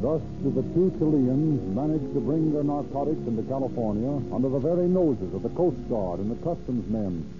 Thus 0.00 0.22
do 0.44 0.52
the 0.54 0.62
two 0.72 0.94
Chileans 1.00 1.74
manage 1.74 2.06
to 2.14 2.20
bring 2.20 2.52
their 2.52 2.62
narcotics 2.62 3.26
into 3.26 3.42
California 3.42 4.22
under 4.32 4.48
the 4.48 4.60
very 4.60 4.86
noses 4.86 5.34
of 5.34 5.42
the 5.42 5.50
Coast 5.50 5.82
Guard 5.88 6.20
and 6.20 6.30
the 6.30 6.36
customs 6.36 6.88
men. 6.88 7.37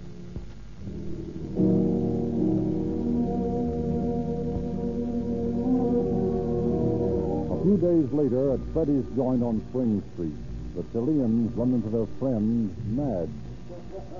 Few 7.69 7.77
days 7.77 8.09
later, 8.09 8.57
at 8.57 8.59
Freddy's 8.73 9.05
joint 9.13 9.45
on 9.45 9.61
Spring 9.69 10.01
Street, 10.17 10.33
the 10.73 10.81
Chileans 10.89 11.53
run 11.53 11.77
into 11.77 11.93
their 11.93 12.09
friend, 12.17 12.73
Madge. 12.97 13.29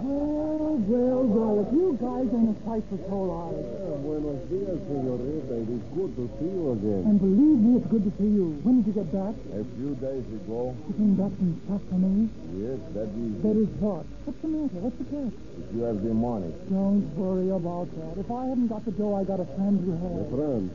Oh, 0.05 0.77
well, 0.85 1.23
well, 1.25 1.55
if 1.65 1.73
you 1.73 1.97
guys 1.97 2.29
ain't 2.29 2.53
a 2.53 2.57
sight 2.61 2.85
for 2.93 3.01
sore 3.09 3.49
eyes. 3.49 3.65
buenos 4.05 4.37
dias, 4.53 4.77
senorita. 4.85 5.65
It 5.65 5.69
is 5.81 5.81
good 5.97 6.11
to 6.13 6.29
see 6.37 6.45
you 6.45 6.77
again. 6.77 7.01
And 7.09 7.17
believe 7.17 7.57
me, 7.57 7.71
it's 7.81 7.89
good 7.89 8.05
to 8.05 8.13
see 8.21 8.29
you. 8.29 8.53
When 8.61 8.85
did 8.85 8.93
you 8.93 9.01
get 9.01 9.09
back? 9.09 9.33
A 9.33 9.65
few 9.81 9.97
days 9.97 10.29
ago, 10.29 10.77
You 10.85 10.93
came 10.93 11.17
back 11.17 11.33
for 11.33 11.97
me? 11.97 12.29
yes, 12.53 12.77
that 12.93 13.09
is. 13.09 13.33
That 13.49 13.57
is 13.65 13.71
what? 13.81 14.05
What's 14.29 14.37
the 14.45 14.49
matter? 14.53 14.77
What's 14.77 14.97
the 15.01 15.09
catch? 15.09 15.33
If 15.57 15.67
you 15.73 15.81
have 15.89 15.97
the 16.05 16.13
money. 16.13 16.53
Don't 16.69 17.01
worry 17.17 17.49
about 17.49 17.89
that. 17.97 18.13
If 18.21 18.29
I 18.29 18.45
hadn't 18.45 18.69
got 18.69 18.85
the 18.85 18.93
dough, 18.93 19.17
I 19.17 19.25
got 19.25 19.41
a 19.41 19.49
friend 19.57 19.81
who 19.81 19.97
has. 19.97 20.21
A 20.21 20.29
friend, 20.37 20.69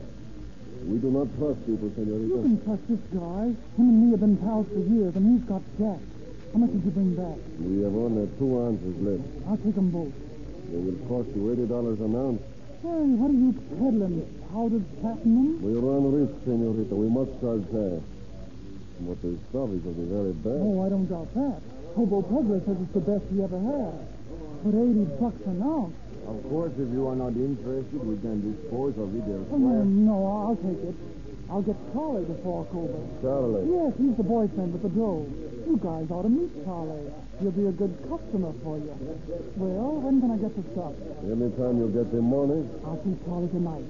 we 0.85 0.97
do 1.01 1.09
not 1.09 1.27
trust 1.37 1.59
people, 1.65 1.89
senorita. 1.95 2.25
You 2.29 2.41
can 2.45 2.57
trust 2.65 2.83
this 2.87 3.03
guy. 3.13 3.43
Him 3.77 3.85
and 3.89 3.97
me 4.05 4.07
have 4.11 4.21
been 4.21 4.37
pals 4.37 4.67
for 4.69 4.79
years, 4.85 5.15
and 5.15 5.23
he's 5.33 5.45
got 5.49 5.61
Jack. 5.77 5.99
How 6.53 6.57
much 6.61 6.71
did 6.71 6.85
you 6.85 6.91
bring 6.91 7.13
back? 7.17 7.37
We 7.59 7.81
have 7.83 7.95
only 7.95 8.29
two 8.37 8.51
ounces 8.63 8.95
left. 9.01 9.25
I'll 9.49 9.57
take 9.57 9.77
'em 9.77 9.89
both. 9.89 10.13
They 10.71 10.79
will 10.79 10.99
cost 11.09 11.29
you 11.35 11.51
eighty 11.51 11.65
dollars 11.65 11.99
an 11.99 12.15
ounce. 12.15 12.41
Hey, 12.85 13.05
what 13.17 13.29
are 13.33 13.39
you 13.43 13.51
peddling? 13.75 14.23
Powdered 14.53 14.85
platinum? 15.01 15.57
We 15.61 15.73
run 15.73 16.03
risk, 16.13 16.33
senorita. 16.45 16.95
We 16.95 17.09
must 17.09 17.31
charge 17.41 17.65
cash. 17.73 18.03
But 19.01 19.21
the 19.21 19.35
stuff 19.49 19.69
is 19.75 19.83
of 19.85 19.95
the 19.97 20.07
very 20.07 20.33
best. 20.45 20.61
Oh, 20.63 20.85
I 20.85 20.89
don't 20.89 21.09
doubt 21.09 21.33
that. 21.33 21.59
Hobo 21.95 22.21
Pedro 22.21 22.61
says 22.65 22.77
it's 22.79 22.93
the 22.93 22.99
best 23.03 23.23
he 23.33 23.41
ever 23.43 23.59
had. 23.59 23.93
But 24.63 24.73
80 24.79 25.03
bucks 25.19 25.41
an 25.45 25.61
ounce? 25.61 25.93
Of 26.25 26.41
course, 26.49 26.73
if 26.77 26.89
you 26.91 27.07
are 27.07 27.15
not 27.15 27.33
interested, 27.37 28.01
we 28.01 28.17
can 28.17 28.41
dispose 28.41 28.97
of 28.97 29.13
it 29.13 29.23
Oh, 29.25 29.57
no, 29.57 29.69
elsewhere. 29.77 29.85
no, 29.85 30.17
I'll 30.25 30.57
take 30.57 30.81
it. 30.89 30.95
I'll 31.49 31.61
get 31.61 31.77
Charlie 31.93 32.25
to 32.25 32.33
fork 32.41 32.67
over. 32.73 32.97
Charlie. 33.21 33.69
Yes, 33.69 33.93
he's 34.01 34.17
the 34.17 34.25
boyfriend 34.25 34.73
with 34.73 34.81
the 34.81 34.89
dough. 34.89 35.29
You 35.69 35.77
guys 35.77 36.09
ought 36.09 36.23
to 36.25 36.29
meet 36.33 36.49
Charlie. 36.65 37.05
He'll 37.39 37.53
be 37.53 37.67
a 37.69 37.75
good 37.77 37.93
customer 38.09 38.53
for 38.65 38.77
you. 38.81 38.93
Well, 39.57 40.01
when 40.01 40.21
can 40.21 40.31
I 40.33 40.37
get 40.41 40.53
the 40.57 40.65
stuff? 40.73 40.93
Any 41.21 41.49
time 41.53 41.77
you 41.77 41.93
get 41.93 42.09
the 42.09 42.21
money, 42.25 42.65
I'll 42.85 42.97
see 43.05 43.13
Charlie 43.29 43.49
tonight. 43.53 43.85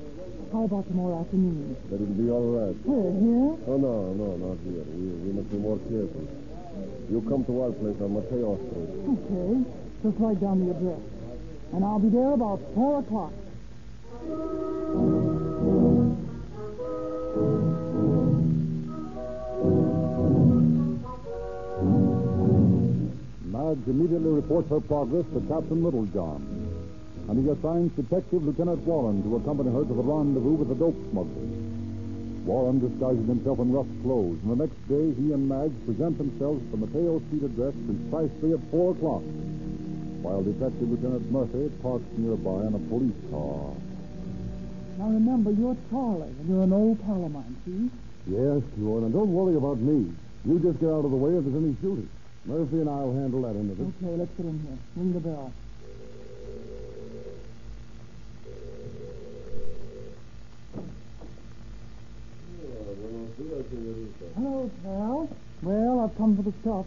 How 0.52 0.64
about 0.68 0.88
tomorrow 0.92 1.24
afternoon? 1.24 1.76
that 1.90 2.00
will 2.00 2.16
be 2.20 2.28
all 2.32 2.48
right. 2.60 2.76
Where, 2.84 3.12
here? 3.16 3.52
Oh, 3.72 3.78
no, 3.80 3.96
no, 4.16 4.28
not 4.36 4.60
here. 4.68 4.84
We, 4.92 5.08
we 5.24 5.30
must 5.36 5.48
be 5.52 5.58
more 5.60 5.80
careful. 5.88 6.28
You 7.08 7.24
come 7.32 7.44
to 7.48 7.54
our 7.64 7.72
place 7.72 7.96
on 8.04 8.12
Mateo 8.20 8.60
Street. 8.68 8.92
Okay, 9.16 9.52
just 10.04 10.16
write 10.20 10.40
down 10.44 10.60
the 10.64 10.72
address. 10.76 11.00
And 11.76 11.84
I'll 11.84 12.00
be 12.00 12.08
there 12.08 12.32
about 12.32 12.62
4 12.74 13.00
o'clock. 13.00 13.34
Madge 23.44 23.88
immediately 23.88 24.32
reports 24.32 24.70
her 24.70 24.80
progress 24.80 25.26
to 25.34 25.42
Captain 25.50 25.84
Littlejohn, 25.84 26.42
and 27.28 27.44
he 27.44 27.52
assigns 27.52 27.92
Detective 27.98 28.46
Lieutenant 28.46 28.80
Warren 28.88 29.22
to 29.24 29.36
accompany 29.36 29.70
her 29.74 29.84
to 29.84 29.94
the 29.94 30.02
rendezvous 30.02 30.54
with 30.54 30.70
the 30.70 30.76
dope 30.76 30.96
smugglers. 31.12 31.52
Warren 32.46 32.80
disguises 32.80 33.28
himself 33.28 33.60
in 33.60 33.74
rough 33.74 33.88
clothes, 34.02 34.40
and 34.44 34.52
the 34.52 34.64
next 34.64 34.80
day 34.88 35.12
he 35.12 35.34
and 35.34 35.50
Madge 35.50 35.74
present 35.86 36.18
themselves 36.20 36.64
at 36.64 36.72
the 36.72 36.78
Mateo 36.78 37.20
Street 37.28 37.44
address 37.44 37.74
precisely 37.84 38.54
at 38.54 38.60
4 38.72 38.92
o'clock, 38.92 39.24
while 40.26 40.42
Detective 40.42 40.90
Lieutenant 40.90 41.30
Murphy 41.30 41.70
parks 41.86 42.10
nearby 42.18 42.66
in 42.66 42.74
a 42.74 42.82
police 42.90 43.14
car. 43.30 43.78
Now 44.98 45.14
remember, 45.14 45.52
you're 45.52 45.78
Charlie, 45.92 46.34
and 46.34 46.50
you're 46.50 46.64
an 46.64 46.74
old 46.74 46.98
pal 47.06 47.24
of 47.24 47.32
mine, 47.32 47.56
see? 47.62 47.94
Yes, 48.26 48.66
sure. 48.74 49.02
Now, 49.06 49.10
don't 49.14 49.30
worry 49.30 49.56
about 49.56 49.78
me. 49.78 50.10
You 50.44 50.58
just 50.58 50.80
get 50.80 50.90
out 50.90 51.06
of 51.06 51.12
the 51.12 51.22
way 51.22 51.38
if 51.38 51.46
there's 51.46 51.62
any 51.62 51.78
shooting. 51.80 52.10
Murphy 52.46 52.82
and 52.82 52.90
I'll 52.90 53.14
handle 53.14 53.44
that 53.44 53.54
end 53.54 53.70
of 53.70 53.80
it. 53.80 53.86
Okay, 54.02 54.18
let's 54.18 54.32
get 54.34 54.48
in 54.48 54.58
here. 54.66 54.78
Ring 54.96 55.14
the 55.14 55.20
bell. 55.20 55.54
Hello, 64.36 64.72
pal. 64.82 65.30
Well, 65.62 66.00
I've 66.00 66.18
come 66.18 66.36
for 66.36 66.42
the 66.42 66.54
stuff. 66.62 66.86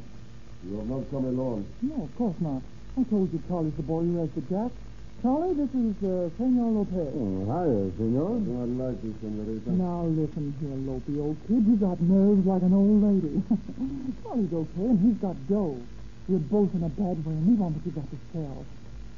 You 0.67 0.79
have 0.79 0.89
not 0.89 1.11
come 1.11 1.25
alone. 1.25 1.67
No, 1.83 2.03
of 2.03 2.17
course 2.19 2.37
not. 2.41 2.63
I 2.99 3.05
told 3.05 3.33
you 3.33 3.41
Charlie's 3.47 3.75
the 3.79 3.87
boy 3.87 4.03
who 4.03 4.19
has 4.19 4.31
the 4.35 4.43
jack. 4.51 4.75
Charlie, 5.23 5.55
this 5.55 5.71
is 5.71 5.95
uh, 6.03 6.35
Senor 6.35 6.83
Lopez. 6.83 7.15
Oh, 7.15 7.47
hiya, 7.47 7.95
senor. 7.95 8.43
I 8.43 8.67
like 8.75 8.99
you, 9.07 9.15
senorita. 9.23 9.71
Now 9.71 10.03
listen 10.11 10.51
here, 10.59 10.75
Lopey, 10.83 11.15
old 11.23 11.39
kid. 11.47 11.63
You 11.63 11.79
got 11.79 12.03
nerves 12.03 12.43
like 12.43 12.63
an 12.63 12.75
old 12.75 12.99
lady. 13.07 13.39
Charlie's 14.27 14.51
okay, 14.51 14.87
and 14.91 14.99
he's 14.99 15.15
got 15.23 15.39
dough. 15.47 15.79
We're 16.27 16.43
both 16.43 16.75
in 16.75 16.83
a 16.83 16.91
bad 16.91 17.23
way, 17.23 17.39
and 17.39 17.47
we 17.47 17.55
want 17.55 17.79
what 17.79 17.87
you 17.87 17.95
got 17.95 18.11
to 18.11 18.19
sell. 18.35 18.67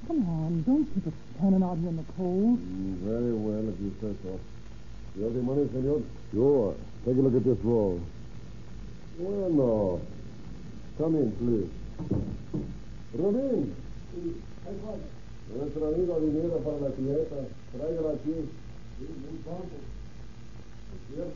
Come 0.09 0.29
on, 0.29 0.61
don't 0.69 0.85
keep 0.93 1.07
us 1.09 1.17
standing 1.41 1.65
out 1.65 1.81
here 1.81 1.89
in 1.89 1.97
the 1.97 2.09
cold. 2.21 2.61
Mm, 2.61 3.01
very 3.01 3.33
well, 3.33 3.65
if 3.65 3.81
you 3.81 3.97
say 3.97 4.13
so. 4.21 4.37
You 5.17 5.25
have 5.25 5.33
the 5.33 5.41
money, 5.41 5.65
senor? 5.73 6.05
Sure. 6.37 6.77
Take 7.09 7.17
a 7.17 7.21
look 7.25 7.33
at 7.33 7.45
this 7.49 7.59
roll. 7.65 7.97
Well, 9.17 9.49
no. 9.49 10.01
Come 10.99 11.17
in, 11.17 11.33
please. 11.41 11.73
Rubín. 13.12 13.75
Nuestro 15.57 15.87
amigo 15.88 16.21
dinero 16.21 16.59
para 16.59 16.79
la 16.79 16.90
fiesta. 16.90 17.37
Tráigala 17.73 18.11
aquí. 18.14 18.35
Sí, 18.99 19.07
muy 19.23 19.38
pronto. 19.45 19.76
Sir. 21.11 21.26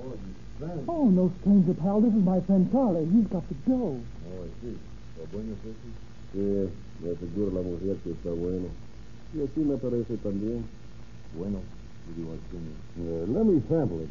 Oh. 0.00 0.14
Oh, 0.88 1.10
no 1.10 1.30
stranger, 1.40 1.74
pal. 1.74 2.02
This 2.02 2.14
is 2.14 2.24
my 2.24 2.40
friend 2.40 2.70
Charlie. 2.72 3.06
He's 3.06 3.26
got 3.28 3.46
the 3.48 3.54
dough. 3.70 4.00
Oh, 4.26 4.44
sí. 4.60 4.76
¿Lo 5.16 5.26
bueno 5.32 5.52
es 5.54 5.62
eso? 5.62 5.88
Sí, 6.32 6.70
me 7.02 7.10
aseguro 7.12 7.52
la 7.52 7.62
mujer 7.62 7.96
que 8.02 8.10
está 8.10 8.30
bueno. 8.30 8.66
Y 9.34 9.42
así 9.42 9.60
me 9.60 9.76
parece 9.76 10.16
también. 10.18 10.64
Bueno, 11.36 11.60
you 12.16 12.26
want 12.26 12.40
to 12.50 12.56
me? 12.58 13.32
let 13.32 13.44
me 13.44 13.60
sample 13.68 14.00
it. 14.00 14.08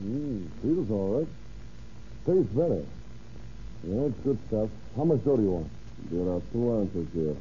Mmm, 0.00 0.46
feels 0.62 0.90
all 0.90 1.20
right. 1.20 1.28
Tastes 2.26 2.52
better. 2.52 2.84
Yeah, 3.86 4.08
it's 4.08 4.20
good 4.24 4.38
stuff. 4.48 4.68
How 4.96 5.04
much 5.04 5.24
dough 5.24 5.36
do 5.36 5.42
you 5.42 5.50
want? 5.50 5.70
There 6.10 6.28
are 6.34 6.40
two 6.52 6.72
ounces 6.72 7.08
here. 7.12 7.36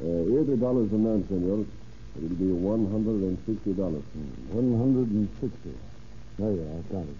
Uh, 0.00 0.40
eighty 0.40 0.56
dollars 0.56 0.92
an 0.92 1.06
ounce, 1.06 1.28
senor. 1.28 1.64
It'll 2.16 2.36
be 2.36 2.52
one 2.52 2.90
hundred 2.90 3.22
and 3.22 3.38
sixty 3.46 3.72
dollars. 3.72 4.02
One 4.50 4.76
hundred 4.76 5.08
and 5.10 5.28
sixty. 5.40 5.72
There 6.38 6.52
you 6.52 6.62
are. 6.62 6.82
Got 6.92 7.08
it. 7.08 7.16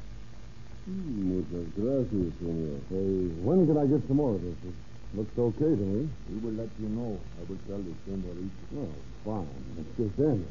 Muchas 0.87 1.69
gracias, 1.77 2.33
senor. 2.41 2.81
Say, 2.89 3.07
when 3.45 3.67
can 3.67 3.77
I 3.79 3.87
get 3.87 4.07
some 4.09 4.17
more 4.17 4.35
of 4.35 4.43
this? 4.43 4.57
It 4.65 4.75
looks 5.17 5.39
okay 5.39 5.77
to 5.77 5.85
me. 5.93 6.09
We 6.31 6.39
will 6.39 6.57
let 6.57 6.69
you 6.81 6.89
know. 6.89 7.19
I 7.39 7.45
will 7.49 7.59
tell 7.69 7.79
the 7.79 7.93
senorita. 8.05 8.51
Oh, 8.77 8.89
fine. 9.25 9.49
Let's 9.77 9.93
get 9.97 10.25
in. 10.25 10.47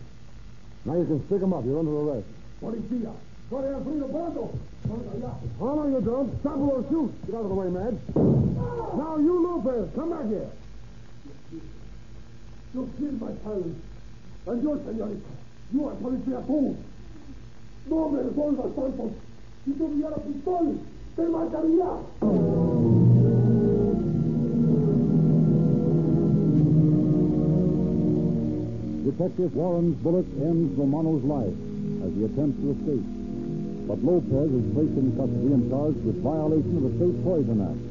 Now 0.86 0.96
you 0.98 1.06
can 1.06 1.26
stick 1.28 1.42
'em 1.42 1.54
up. 1.54 1.66
You're 1.66 1.80
under 1.80 1.92
arrest. 1.92 2.28
Policía, 3.50 3.74
corre 3.74 3.76
al 3.76 3.84
frío 3.84 4.08
bando. 4.08 4.52
Oh, 5.60 5.76
no, 5.76 5.88
you 5.88 6.02
don't. 6.02 6.40
Stop 6.40 6.58
or 6.58 6.84
shoot. 6.90 7.12
Get 7.26 7.36
out 7.36 7.44
of 7.44 7.50
the 7.50 7.56
way, 7.56 7.70
Madge. 7.70 7.98
Now, 8.16 9.18
you 9.18 9.44
Lopez, 9.44 9.90
come 9.96 10.10
back 10.10 10.26
here. 10.28 10.50
You 12.74 12.90
killed 12.98 13.22
my 13.22 13.32
parents. 13.44 13.82
And 14.48 14.64
you, 14.64 14.82
señorita, 14.86 15.30
you 15.74 15.88
are 15.88 15.96
policía 15.96 16.46
too. 16.48 16.76
No 17.90 18.10
me 18.10 18.20
resuelvas, 18.22 18.76
Santos. 18.76 19.12
Si 19.66 19.72
tuviera 19.74 20.16
pistol, 20.18 20.80
te 21.16 21.24
mataría. 21.24 22.00
Detective 29.06 29.56
Warren's 29.56 29.96
bullet 29.98 30.26
ends 30.42 30.78
Romano's 30.78 31.24
life 31.24 31.56
as 32.06 32.14
he 32.16 32.26
attempts 32.26 32.62
to 32.62 32.72
escape. 32.72 33.19
But 33.90 34.06
Lopez 34.06 34.54
is 34.54 34.70
placed 34.78 35.02
in 35.02 35.18
custody 35.18 35.50
and 35.50 35.66
charged 35.66 36.06
with 36.06 36.22
violation 36.22 36.78
of 36.78 36.84
the 36.86 36.94
State 37.02 37.18
Poison 37.26 37.58
Act. 37.58 37.82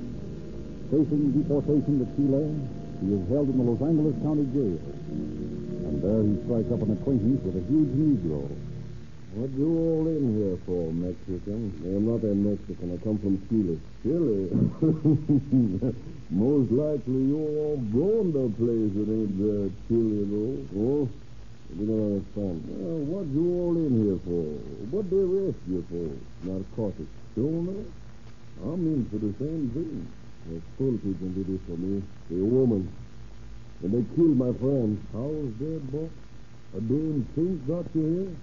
Facing 0.95 1.35
deportation 1.35 1.99
to 1.99 2.07
Chile, 2.15 2.55
he 3.03 3.19
is 3.19 3.23
held 3.27 3.51
in 3.51 3.59
the 3.59 3.67
Los 3.67 3.83
Angeles 3.83 4.15
County 4.23 4.47
Jail. 4.55 4.79
And 4.79 5.99
there 5.99 6.23
he 6.23 6.39
strikes 6.47 6.71
up 6.71 6.87
an 6.87 6.95
acquaintance 6.95 7.43
with 7.43 7.59
a 7.59 7.65
huge 7.67 7.91
Negro. 7.99 8.47
What 8.47 9.51
you 9.59 9.67
all 9.75 10.07
in 10.07 10.39
here 10.39 10.55
for, 10.71 10.95
Mexican? 10.95 11.75
I'm 11.83 12.07
not 12.07 12.23
a 12.23 12.31
Mexican. 12.31 12.95
I 12.95 12.99
come 13.03 13.19
from 13.19 13.43
Chile. 13.51 13.83
Chile? 14.07 14.55
Most 16.31 16.71
likely 16.79 17.27
you're 17.27 17.59
all 17.59 17.83
going 17.91 18.31
to 18.39 18.47
a 18.47 18.51
place 18.55 18.95
that 18.95 19.09
ain't 19.11 19.35
uh, 19.35 19.67
Chile, 19.91 20.23
though. 20.31 20.63
Oh? 20.79 21.11
You 21.77 21.85
don't 21.85 22.17
understand. 22.17 22.65
Well, 22.65 22.99
what 23.05 23.27
you 23.29 23.45
all 23.61 23.77
in 23.77 23.93
here 23.93 24.19
for? 24.25 24.45
What 24.89 25.11
they 25.11 25.21
arrest 25.21 25.61
you 25.69 25.85
for? 25.93 26.09
Narcotics. 26.49 27.13
Stoner? 27.33 27.85
I'm 28.65 28.83
in 28.89 29.05
for 29.13 29.19
the 29.21 29.33
same 29.39 29.69
thing. 29.77 30.09
A 30.49 30.61
full 30.79 30.97
people 30.97 31.29
did 31.37 31.47
this 31.47 31.61
for 31.69 31.77
me. 31.77 32.03
A 32.31 32.45
woman. 32.45 32.91
And 33.83 33.93
they 33.93 34.17
killed 34.17 34.37
my 34.37 34.53
friend. 34.59 34.97
How's 35.13 35.53
dead, 35.61 35.93
boy? 35.93 36.09
A 36.77 36.81
damn 36.81 37.25
thing 37.35 37.63
got 37.69 37.85
you 37.95 38.07
here? 38.17 38.37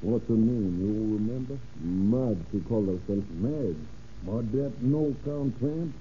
What's 0.00 0.28
her 0.28 0.34
name? 0.34 0.80
You 0.80 0.88
all 0.96 1.12
remember? 1.20 1.58
Mad, 1.80 2.36
she 2.50 2.60
called 2.60 2.88
herself 2.88 3.24
Mad. 3.36 3.76
But 4.24 4.50
that 4.52 4.82
no-count 4.82 5.58
tramp? 5.60 5.94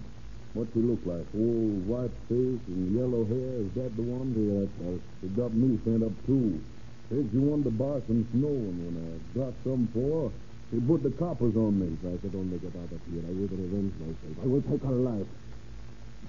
What 0.55 0.71
she 0.71 0.79
look 0.79 1.03
like? 1.03 1.27
Old 1.35 1.83
white 1.83 2.15
face 2.31 2.63
and 2.71 2.95
yellow 2.95 3.27
hair? 3.27 3.59
Is 3.59 3.75
that 3.75 3.91
the 3.99 4.07
one? 4.07 4.31
Yeah. 4.39 4.71
Got 5.35 5.51
me 5.51 5.75
sent 5.83 5.99
up, 5.99 6.15
too. 6.23 6.63
Said 7.11 7.27
she 7.27 7.37
wanted 7.43 7.67
to 7.67 7.75
buy 7.75 7.99
some 8.07 8.23
snow, 8.31 8.55
and 8.55 8.79
when 8.79 8.95
I 9.03 9.11
got 9.35 9.51
some 9.67 9.91
for 9.91 10.31
she 10.71 10.79
put 10.79 11.03
the 11.03 11.11
coppers 11.19 11.53
on 11.59 11.75
me. 11.75 11.91
I 12.07 12.15
said, 12.23 12.31
don't 12.31 12.49
make 12.49 12.63
it 12.63 12.71
out 12.71 12.87
of 12.87 13.03
here. 13.11 13.21
I 13.21 13.31
will 13.35 13.51
revenge 13.51 13.93
myself. 13.99 14.35
I 14.41 14.47
will 14.47 14.63
take 14.63 14.81
her 14.81 14.95
life. 14.95 15.27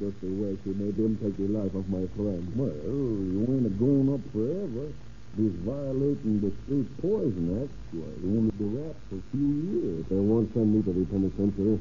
Just 0.03 0.19
the 0.21 0.29
way 0.29 0.59
she 0.61 0.75
made 0.77 0.99
them 0.99 1.17
take 1.23 1.39
the 1.41 1.49
life 1.49 1.73
of 1.73 1.89
my 1.89 2.05
friend. 2.19 2.45
Well, 2.53 2.75
you 2.75 3.47
ain't 3.47 3.65
a 3.65 3.75
going 3.79 4.11
up 4.13 4.21
forever. 4.35 4.93
This 5.39 5.55
violating 5.65 6.43
the 6.43 6.53
State 6.67 6.91
Poison 7.01 7.63
Act, 7.63 7.73
why, 7.95 8.11
they 8.11 8.29
only 8.29 8.53
be 8.59 8.67
wrapped 8.75 9.01
for 9.09 9.23
a 9.23 9.27
few 9.33 9.51
years. 9.71 10.03
They 10.11 10.19
won't 10.19 10.53
send 10.53 10.69
me 10.75 10.83
to 10.83 10.93
the 10.93 11.05
penitentiary. 11.07 11.79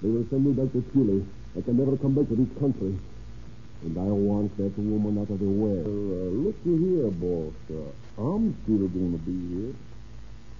They 0.00 0.08
will 0.08 0.26
send 0.30 0.46
me 0.46 0.52
back 0.54 0.72
to 0.72 0.80
Chile. 0.94 1.26
I 1.56 1.60
can 1.62 1.76
never 1.76 1.96
come 1.96 2.14
back 2.14 2.28
to 2.28 2.36
this 2.36 2.58
country. 2.58 2.98
And 3.82 3.96
I 3.98 4.12
want 4.12 4.56
that 4.58 4.76
woman 4.78 5.18
out 5.18 5.30
of 5.30 5.40
the 5.40 5.48
way. 5.48 5.80
Uh, 5.80 6.30
looky 6.30 6.76
here, 6.78 7.10
boss. 7.10 7.54
Uh, 7.70 8.22
I'm 8.22 8.54
still 8.62 8.86
going 8.86 9.18
to 9.18 9.22
be 9.24 9.38
here. 9.56 9.74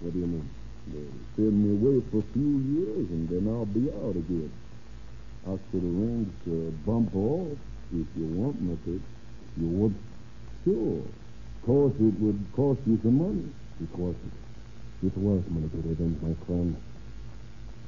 What 0.00 0.12
do 0.14 0.18
you 0.18 0.26
mean? 0.26 0.48
They'll 0.88 1.36
send 1.36 1.52
me 1.52 1.76
away 1.76 2.02
for 2.10 2.18
a 2.18 2.32
few 2.32 2.58
years, 2.74 3.10
and 3.10 3.28
then 3.28 3.46
I'll 3.46 3.66
be 3.66 3.92
out 3.92 4.16
again. 4.16 4.50
I 5.46 5.58
could 5.70 5.84
arrange 5.84 6.32
to 6.44 6.72
bump 6.84 7.14
off 7.14 7.58
if 7.92 8.06
you 8.16 8.26
want 8.26 8.60
me 8.60 8.76
to. 8.86 9.02
You 9.60 9.66
would? 9.66 9.94
Sure. 10.64 10.98
Of 10.98 11.66
course, 11.66 11.94
it 12.00 12.18
would 12.20 12.46
cost 12.56 12.80
you 12.86 12.98
some 13.02 13.18
money. 13.18 13.52
Of 13.80 13.92
course, 13.92 14.16
it. 14.16 15.06
It's 15.06 15.16
worth 15.16 15.48
money 15.48 15.68
to 15.68 15.76
revenge 15.76 16.20
my 16.22 16.34
friend. 16.46 16.76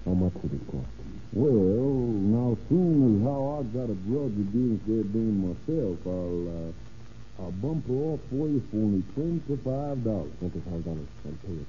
How 0.05 0.12
much 0.15 0.35
would 0.43 0.53
it 0.53 0.67
cost? 0.67 0.87
Well, 1.33 2.12
now, 2.35 2.59
soon 2.69 3.17
as 3.17 3.25
how 3.25 3.41
I 3.57 3.62
got 3.73 3.88
a 3.88 3.95
grudge 4.05 4.37
against 4.37 4.85
that 4.87 5.07
dame 5.15 5.38
myself, 5.49 5.97
I'll, 6.05 6.45
uh, 6.51 7.43
I'll 7.43 7.57
bump 7.62 7.87
her 7.88 7.95
off 8.12 8.21
for 8.29 8.49
you 8.49 8.61
for 8.71 8.77
only 8.77 9.03
twenty-five 9.15 10.05
dollars. 10.05 10.33
Twenty-five 10.41 10.85
dollars. 10.85 11.09
I'll 11.25 11.38
pay 11.47 11.57
it. 11.57 11.69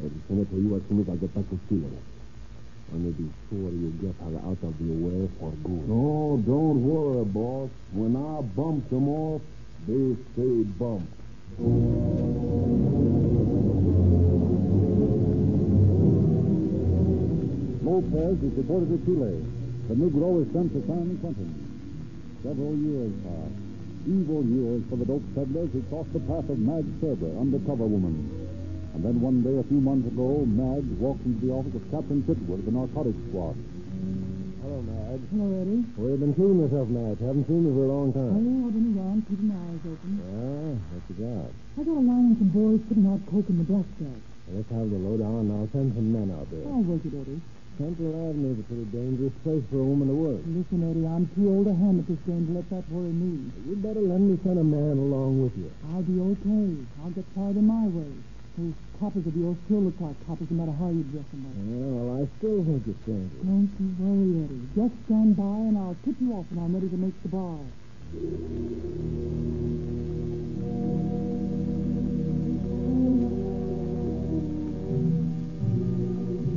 I'll 0.00 0.10
send 0.28 0.40
it 0.40 0.48
to 0.50 0.56
you 0.56 0.76
as 0.76 0.82
soon 0.88 1.00
as 1.02 1.08
I 1.10 1.16
get 1.16 1.34
back 1.34 1.44
to 1.50 1.58
Chile. 1.68 1.98
I 2.92 2.96
may 2.96 3.10
be 3.10 3.28
sure 3.50 3.68
you 3.68 3.90
get 4.00 4.14
her 4.22 4.38
out 4.46 4.62
of 4.62 4.74
your 4.80 4.96
way 4.96 5.28
for 5.40 5.50
good. 5.66 5.88
No, 5.90 6.40
don't 6.46 6.80
worry, 6.86 7.24
boss. 7.24 7.70
When 7.92 8.14
I 8.14 8.40
bump 8.54 8.88
them 8.90 9.08
off, 9.08 9.42
they 9.86 10.16
stay 10.32 10.62
bumped. 10.78 11.12
Lopez 17.96 18.36
is 18.44 18.52
deported 18.52 18.92
to 18.92 18.98
Chile. 19.08 19.40
The 19.88 19.94
Negro 19.96 20.44
is 20.44 20.52
sent 20.52 20.68
to 20.76 20.84
San 20.84 21.16
Quentin. 21.16 21.48
Several 22.44 22.76
years 22.76 23.08
pass. 23.24 23.52
Evil 24.04 24.44
years 24.44 24.84
for 24.92 25.00
the 25.00 25.08
dope 25.08 25.24
peddlers 25.32 25.72
who 25.72 25.80
crossed 25.88 26.12
the 26.12 26.20
path 26.28 26.44
of 26.52 26.60
Madge 26.60 26.84
Serber, 27.00 27.32
undercover 27.40 27.88
woman. 27.88 28.20
And 28.92 29.00
then 29.00 29.16
one 29.24 29.40
day, 29.40 29.56
a 29.56 29.64
few 29.64 29.80
months 29.80 30.12
ago, 30.12 30.44
Madge 30.44 30.84
walked 31.00 31.24
into 31.24 31.40
the 31.48 31.52
office 31.56 31.72
of 31.72 31.88
Captain 31.88 32.20
Pitwood 32.28 32.60
of 32.60 32.66
the 32.68 32.76
narcotics 32.76 33.16
squad. 33.32 33.56
Hello, 34.60 34.78
Madge. 34.84 35.24
Hello, 35.32 35.48
Eddie. 35.56 35.80
Well, 35.96 36.08
you've 36.12 36.20
been 36.20 36.36
keeping 36.36 36.60
yourself, 36.68 36.88
Madge. 36.92 37.20
Haven't 37.24 37.48
seen 37.48 37.64
you 37.64 37.72
for 37.72 37.84
a 37.88 37.92
long 37.96 38.12
Oh, 38.12 38.20
time. 38.20 38.44
I've 38.44 38.76
been 38.76 38.92
around 38.92 39.20
keeping 39.24 39.48
my 39.48 39.56
eyes 39.72 39.80
open. 39.88 40.10
Yeah, 40.20 40.76
what 40.92 41.02
you 41.08 41.16
got? 41.16 41.48
I 41.48 41.80
got 41.80 41.96
a 41.96 42.04
line 42.04 42.24
on 42.28 42.34
some 42.44 42.52
boys 42.52 42.80
putting 42.92 43.08
out 43.08 43.24
coke 43.24 43.48
in 43.48 43.56
the 43.56 43.64
blackjack. 43.64 44.20
Well, 44.20 44.52
let's 44.60 44.68
have 44.68 44.84
the 44.84 45.00
lowdown, 45.00 45.48
and 45.48 45.52
I'll 45.56 45.70
send 45.72 45.96
some 45.96 46.12
men 46.12 46.28
out 46.36 46.44
there. 46.52 46.68
I'll 46.68 46.84
work 46.84 47.00
it, 47.00 47.16
Eddie. 47.16 47.40
Central 47.76 48.08
Avenue 48.08 48.56
is 48.56 48.60
a 48.60 48.66
pretty 48.72 48.88
dangerous 48.88 49.36
place 49.44 49.60
for 49.68 49.76
a 49.76 49.84
woman 49.84 50.08
to 50.08 50.16
work. 50.16 50.40
Listen, 50.48 50.80
Eddie, 50.80 51.04
I'm 51.04 51.28
too 51.36 51.44
old 51.52 51.68
a 51.68 51.76
hand 51.76 52.00
at 52.00 52.08
this 52.08 52.16
game 52.24 52.48
to 52.48 52.52
let 52.56 52.64
that 52.72 52.88
worry 52.88 53.12
me. 53.12 53.52
You'd 53.68 53.84
better 53.84 54.00
let 54.00 54.16
me 54.16 54.40
send 54.40 54.56
a 54.56 54.64
man 54.64 54.96
along 54.96 55.44
with 55.44 55.52
you. 55.60 55.68
I'll 55.92 56.00
be 56.00 56.16
okay. 56.16 56.72
I'll 57.04 57.12
get 57.12 57.28
fired 57.36 57.60
in 57.60 57.68
my 57.68 57.84
way. 57.92 58.08
Those 58.56 58.72
coppers 58.96 59.28
of 59.28 59.36
yours 59.36 59.60
still 59.68 59.84
look 59.84 60.00
like 60.00 60.16
coppers 60.24 60.48
no 60.48 60.64
matter 60.64 60.72
how 60.72 60.88
you 60.88 61.04
dress 61.12 61.28
them 61.28 61.44
up. 61.44 61.52
Well, 61.52 62.16
I 62.16 62.24
still 62.40 62.64
think 62.64 62.88
it's 62.88 63.04
dangerous. 63.04 63.44
Don't 63.44 63.68
you 63.76 63.92
worry, 64.00 64.48
Eddie. 64.48 64.64
Just 64.72 64.96
stand 65.04 65.36
by 65.36 65.60
and 65.68 65.76
I'll 65.76 66.00
tip 66.00 66.16
you 66.16 66.32
off 66.32 66.48
when 66.48 66.64
I'm 66.64 66.72
ready 66.72 66.88
to 66.88 66.96
make 66.96 67.12
the 67.20 67.28
bar. 67.28 67.60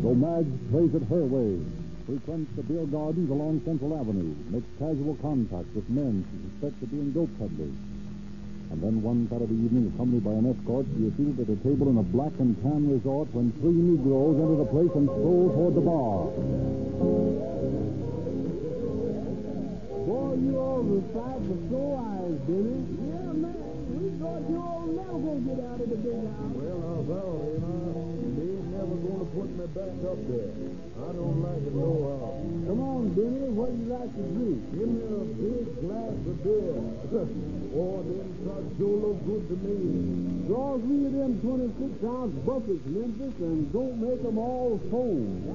So 0.09 0.17
Madge 0.17 0.49
plays 0.73 0.89
it 0.97 1.05
her 1.05 1.21
way, 1.21 1.61
frequents 2.09 2.49
the 2.57 2.65
beer 2.65 2.81
gardens 2.89 3.29
along 3.29 3.61
Central 3.61 3.93
Avenue, 3.93 4.33
makes 4.49 4.65
casual 4.81 5.13
contact 5.21 5.69
with 5.77 5.85
men 5.85 6.25
she 6.25 6.49
suspects 6.49 6.81
of 6.81 6.89
being 6.89 7.13
dope 7.13 7.29
peddlers. 7.37 7.77
And 8.73 8.81
then 8.81 9.05
one 9.05 9.29
Saturday 9.29 9.53
evening, 9.53 9.93
accompanied 9.93 10.25
by 10.25 10.33
an 10.33 10.49
escort, 10.49 10.89
she 10.97 11.05
is 11.05 11.13
seated 11.13 11.45
at 11.45 11.53
a 11.53 11.61
table 11.61 11.93
in 11.93 12.01
a 12.01 12.07
black 12.09 12.33
and 12.41 12.57
tan 12.65 12.89
resort 12.89 13.29
when 13.37 13.53
three 13.61 13.69
Negroes 13.69 14.33
enter 14.41 14.57
the 14.57 14.69
place 14.73 14.89
and 14.97 15.05
stroll 15.13 15.45
toward 15.53 15.77
the 15.77 15.85
bar. 15.85 16.33
Boy, 20.09 20.33
you 20.41 20.57
all 20.57 20.81
the 20.89 21.05
fight 21.13 21.37
for 21.45 21.59
sore 21.69 22.01
eyes, 22.01 22.37
Billy. 22.49 22.81
Yeah, 22.97 23.29
man. 23.45 23.77
We 23.93 24.09
thought 24.17 24.41
you 24.49 24.57
all 24.57 24.89
never 24.89 25.21
gonna 25.21 25.45
get 25.45 25.59
out 25.69 25.77
of 25.77 25.85
the 25.85 26.01
big 26.01 26.25
house. 26.33 26.57
Well, 26.57 26.79
now, 27.05 27.58
put 29.33 29.49
me 29.53 29.65
back 29.77 29.93
up 30.09 30.19
there. 30.25 30.51
I 30.99 31.09
don't 31.13 31.39
like 31.45 31.61
it 31.61 31.75
no 31.75 31.89
how. 32.17 32.33
Come 32.65 32.81
on, 32.81 33.09
Benny. 33.13 33.49
What 33.53 33.69
do 33.69 33.77
you 33.77 33.89
like 33.93 34.11
to 34.13 34.23
drink? 34.33 34.61
Give 34.73 34.89
me 34.89 35.01
a 35.05 35.23
big 35.37 35.65
glass 35.85 36.17
of 36.17 36.37
beer. 36.43 36.77
oh, 37.77 38.01
them 38.05 38.29
look 38.79 39.19
good 39.25 39.43
to 39.49 39.55
me. 39.59 40.47
Draw 40.47 40.79
three 40.79 41.05
of 41.05 41.13
them 41.13 41.33
26-ounce 41.45 42.35
buckets, 42.45 42.85
Memphis, 42.85 43.35
and 43.41 43.73
don't 43.73 43.97
make 44.01 44.21
them 44.23 44.37
all 44.37 44.79
foam. 44.89 45.45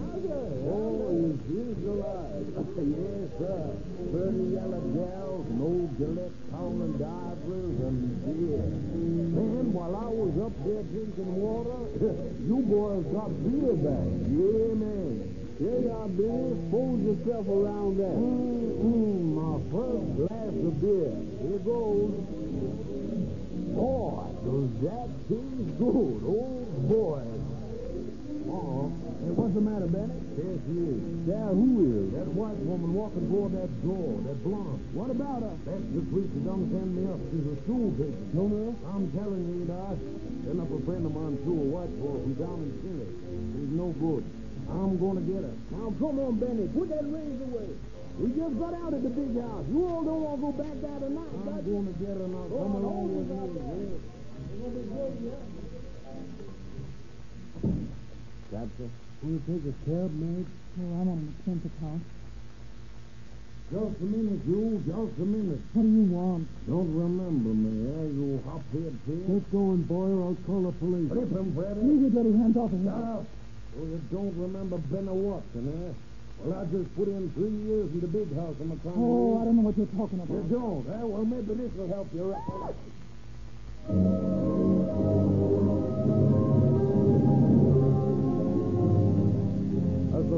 Oh, 0.71 1.11
you 1.11 1.35
visualize. 1.47 2.47
yes, 2.79 3.27
sir. 3.39 3.75
Pretty 4.13 4.55
yellow 4.55 4.85
gals, 4.95 5.47
no 5.51 5.89
Gillette 5.99 6.37
pounding 6.51 6.99
divers, 6.99 7.77
and 7.81 8.23
beer. 8.27 8.63
Man, 9.35 9.73
while 9.73 9.97
I 9.97 10.09
was 10.11 10.35
up 10.47 10.55
there 10.63 10.83
drinking 10.83 11.33
water, 11.41 11.81
you 12.47 12.59
boys 12.69 13.07
got 13.11 13.31
beer 13.43 13.63
back. 13.72 14.05
Yeah, 14.29 14.74
man. 14.77 15.35
There 15.61 15.92
are, 15.96 16.09
Benny. 16.09 16.70
Fold 16.70 17.00
yourself 17.05 17.48
around 17.48 17.96
there. 17.96 18.09
Mm-hmm. 18.09 19.35
My 19.35 19.57
first 19.72 20.16
glass 20.16 20.53
of 20.53 20.81
beer. 20.81 21.14
Here 21.40 21.59
goes. 21.64 22.12
Boy, 23.74 24.29
does 24.44 24.70
that 24.83 25.09
taste 25.29 25.79
good. 25.79 26.20
Oh, 26.27 26.66
boy. 26.88 27.22
Uh-oh. 28.55 28.87
Hey, 28.87 29.35
what's 29.35 29.55
the 29.55 29.64
matter, 29.67 29.90
Benny? 29.90 30.14
There 30.38 30.55
she 30.62 30.75
is. 30.95 31.03
Yeah, 31.27 31.51
who 31.51 31.83
is? 31.83 32.14
That 32.14 32.31
white 32.31 32.55
woman 32.62 32.95
walking 32.95 33.27
toward 33.27 33.51
that 33.59 33.71
door, 33.83 34.23
that 34.31 34.38
blonde. 34.47 34.79
What 34.95 35.11
about 35.11 35.43
her? 35.43 35.57
That's 35.67 35.83
the 35.90 36.03
preacher 36.07 36.40
done 36.47 36.71
send 36.71 36.95
me 36.95 37.03
up. 37.11 37.19
She's 37.35 37.47
a 37.51 37.57
stool 37.67 37.90
pigeon. 37.99 38.31
No, 38.31 38.47
no. 38.47 38.79
I'm 38.95 39.11
telling 39.11 39.43
you, 39.43 39.67
Doc. 39.67 39.99
Send 40.47 40.62
up 40.62 40.71
a 40.71 40.81
friend 40.87 41.03
of 41.03 41.12
mine, 41.19 41.35
too, 41.43 41.57
a 41.57 41.67
white 41.67 41.95
boy 41.99 42.14
from 42.23 42.35
down 42.38 42.59
in 42.62 42.71
Chile. 42.79 43.09
She's 43.11 43.73
no 43.75 43.90
good. 43.99 44.23
I'm 44.71 45.03
going 45.03 45.19
to 45.19 45.27
get 45.27 45.43
her. 45.43 45.55
Now, 45.75 45.90
come 45.99 46.17
on, 46.23 46.38
Benny. 46.38 46.71
Put 46.71 46.95
that 46.95 47.03
razor 47.03 47.49
away. 47.51 47.75
We 48.23 48.31
just 48.38 48.55
got 48.62 48.79
out 48.79 48.95
of 48.95 49.03
the 49.03 49.11
big 49.11 49.35
house. 49.35 49.67
You 49.67 49.83
all 49.90 50.07
don't 50.07 50.23
want 50.23 50.38
to 50.38 50.43
go 50.47 50.53
back 50.55 50.79
there 50.79 51.01
tonight. 51.03 51.33
I'm 51.35 51.59
going 51.67 51.90
to 51.90 51.97
get 51.99 52.14
her 52.14 52.31
now. 52.31 52.47
Come 52.55 52.71
on, 52.71 52.83
along 52.87 53.03
with 53.11 53.27
me. 53.27 53.99
It's 53.99 54.55
going 54.62 54.71
to 54.71 54.79
be 54.79 54.85
good, 54.95 55.14
yeah. 55.27 55.63
Captain? 58.55 58.90
Will 59.23 59.31
you 59.35 59.43
take 59.51 59.67
a 59.67 59.75
cab, 59.83 60.14
Meg? 60.14 60.47
No, 60.79 60.85
I'm 60.95 61.09
on 61.11 61.27
the 61.27 61.35
Pentecost. 61.43 62.07
Just 63.67 63.99
a 63.99 64.07
minute, 64.07 64.47
you. 64.47 64.79
Just 64.87 65.19
a 65.19 65.27
minute. 65.27 65.59
What 65.75 65.83
do 65.83 65.90
you 65.90 66.07
want? 66.14 66.47
Don't 66.71 66.93
remember 66.95 67.51
me, 67.51 67.75
eh, 67.83 68.14
you 68.14 68.38
hop-head 68.47 68.95
pig? 69.11 69.27
Get 69.27 69.51
going, 69.51 69.83
boy, 69.90 70.07
or 70.07 70.31
I'll 70.31 70.38
call 70.47 70.71
the 70.71 70.75
police. 70.79 71.11
Flip 71.11 71.35
him, 71.35 71.51
Freddy. 71.51 71.83
Leave 71.83 72.03
your 72.07 72.14
dirty 72.14 72.31
hands 72.38 72.55
off 72.55 72.71
of 72.71 72.79
him. 72.79 72.87
Stop. 72.87 73.27
Oh, 73.75 73.87
you 73.90 73.99
don't 74.14 74.37
remember 74.38 74.79
Ben 74.79 75.11
Watson, 75.11 75.64
eh? 75.67 75.90
Well, 76.38 76.55
I 76.55 76.62
just 76.71 76.95
put 76.95 77.09
in 77.11 77.27
three 77.35 77.59
years 77.67 77.90
in 77.90 78.01
the 78.07 78.07
big 78.07 78.31
house 78.38 78.55
in 78.62 78.71
the 78.71 78.79
town. 78.87 78.95
Oh, 78.95 79.43
I 79.43 79.51
don't 79.51 79.59
know 79.59 79.67
what 79.67 79.75
you're 79.75 79.90
talking 79.99 80.23
about. 80.23 80.31
You 80.31 80.47
don't, 80.47 80.87
eh? 80.95 81.03
Well, 81.03 81.27
maybe 81.27 81.59
this 81.59 81.75
will 81.75 81.90
help 81.90 82.07
you. 82.14 82.31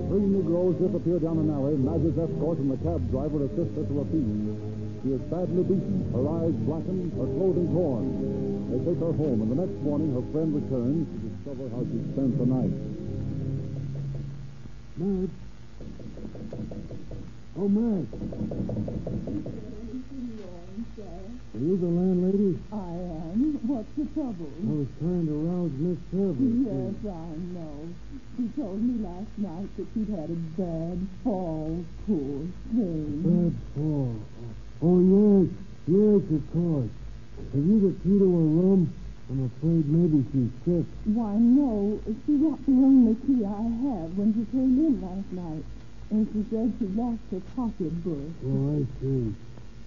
three 0.09 0.27
Negroes 0.27 0.77
disappear 0.79 1.19
down 1.19 1.39
an 1.39 1.51
alley, 1.51 1.77
Madge's 1.77 2.17
escort 2.19 2.59
and 2.59 2.71
the 2.71 2.79
cab 2.83 3.03
driver 3.11 3.45
assist 3.45 3.75
her 3.75 3.85
to 3.85 3.95
her 3.99 4.09
feet. 4.11 4.27
She 5.03 5.13
is 5.13 5.21
badly 5.31 5.63
beaten, 5.63 6.11
her 6.15 6.27
eyes 6.27 6.55
blackened, 6.67 7.13
her 7.15 7.27
clothing 7.27 7.71
torn. 7.75 8.07
They 8.71 8.79
take 8.83 8.99
her 8.99 9.13
home, 9.13 9.43
and 9.43 9.51
the 9.51 9.59
next 9.67 9.79
morning 9.83 10.15
her 10.15 10.27
friend 10.33 10.55
returns 10.55 11.07
to 11.11 11.19
discover 11.31 11.71
how 11.71 11.83
she 11.87 11.99
spent 12.13 12.39
the 12.39 12.47
night. 12.47 12.75
Meg. 14.97 15.31
Oh, 17.59 17.69
Are 21.07 21.59
you 21.59 21.77
the 21.77 21.87
landlady? 21.87 22.59
I 22.73 22.93
am. 23.33 23.59
What's 23.65 23.89
the 23.97 24.05
trouble? 24.13 24.53
I 24.61 24.73
was 24.77 24.91
trying 25.01 25.27
to 25.27 25.37
rouse 25.41 25.73
Miss 25.81 25.99
Service. 26.13 26.53
Yes, 26.69 26.97
I 27.09 27.33
know. 27.57 27.89
She 28.37 28.45
told 28.53 28.83
me 28.83 29.01
last 29.01 29.33
night 29.41 29.69
that 29.77 29.87
she'd 29.95 30.11
had 30.13 30.29
a 30.29 30.41
bad 30.61 30.99
fall, 31.25 31.81
poor 32.05 32.45
thing. 32.75 33.25
Bad 33.25 33.55
fall. 33.73 34.21
Oh, 34.85 35.01
yes. 35.01 35.49
Yes, 35.89 36.23
of 36.29 36.45
course. 36.53 36.93
Have 37.55 37.65
you 37.65 37.79
the 37.81 37.93
key 38.05 38.19
to 38.21 38.29
her 38.29 38.49
room? 38.61 38.93
I'm 39.31 39.49
afraid 39.49 39.89
maybe 39.89 40.23
she's 40.31 40.53
sick. 40.69 40.87
Why, 41.09 41.35
no. 41.35 41.99
She 42.27 42.37
got 42.37 42.61
the 42.67 42.77
only 42.77 43.17
key 43.25 43.43
I 43.43 43.65
have 43.91 44.13
when 44.15 44.37
she 44.37 44.45
came 44.53 44.77
in 44.77 45.01
last 45.01 45.33
night. 45.33 45.65
And 46.11 46.29
she 46.31 46.45
said 46.53 46.71
she 46.79 46.87
lost 46.95 47.25
her 47.33 47.41
pocketbook. 47.57 48.31
Oh, 48.45 48.77
I 48.77 48.87
see. 49.01 49.35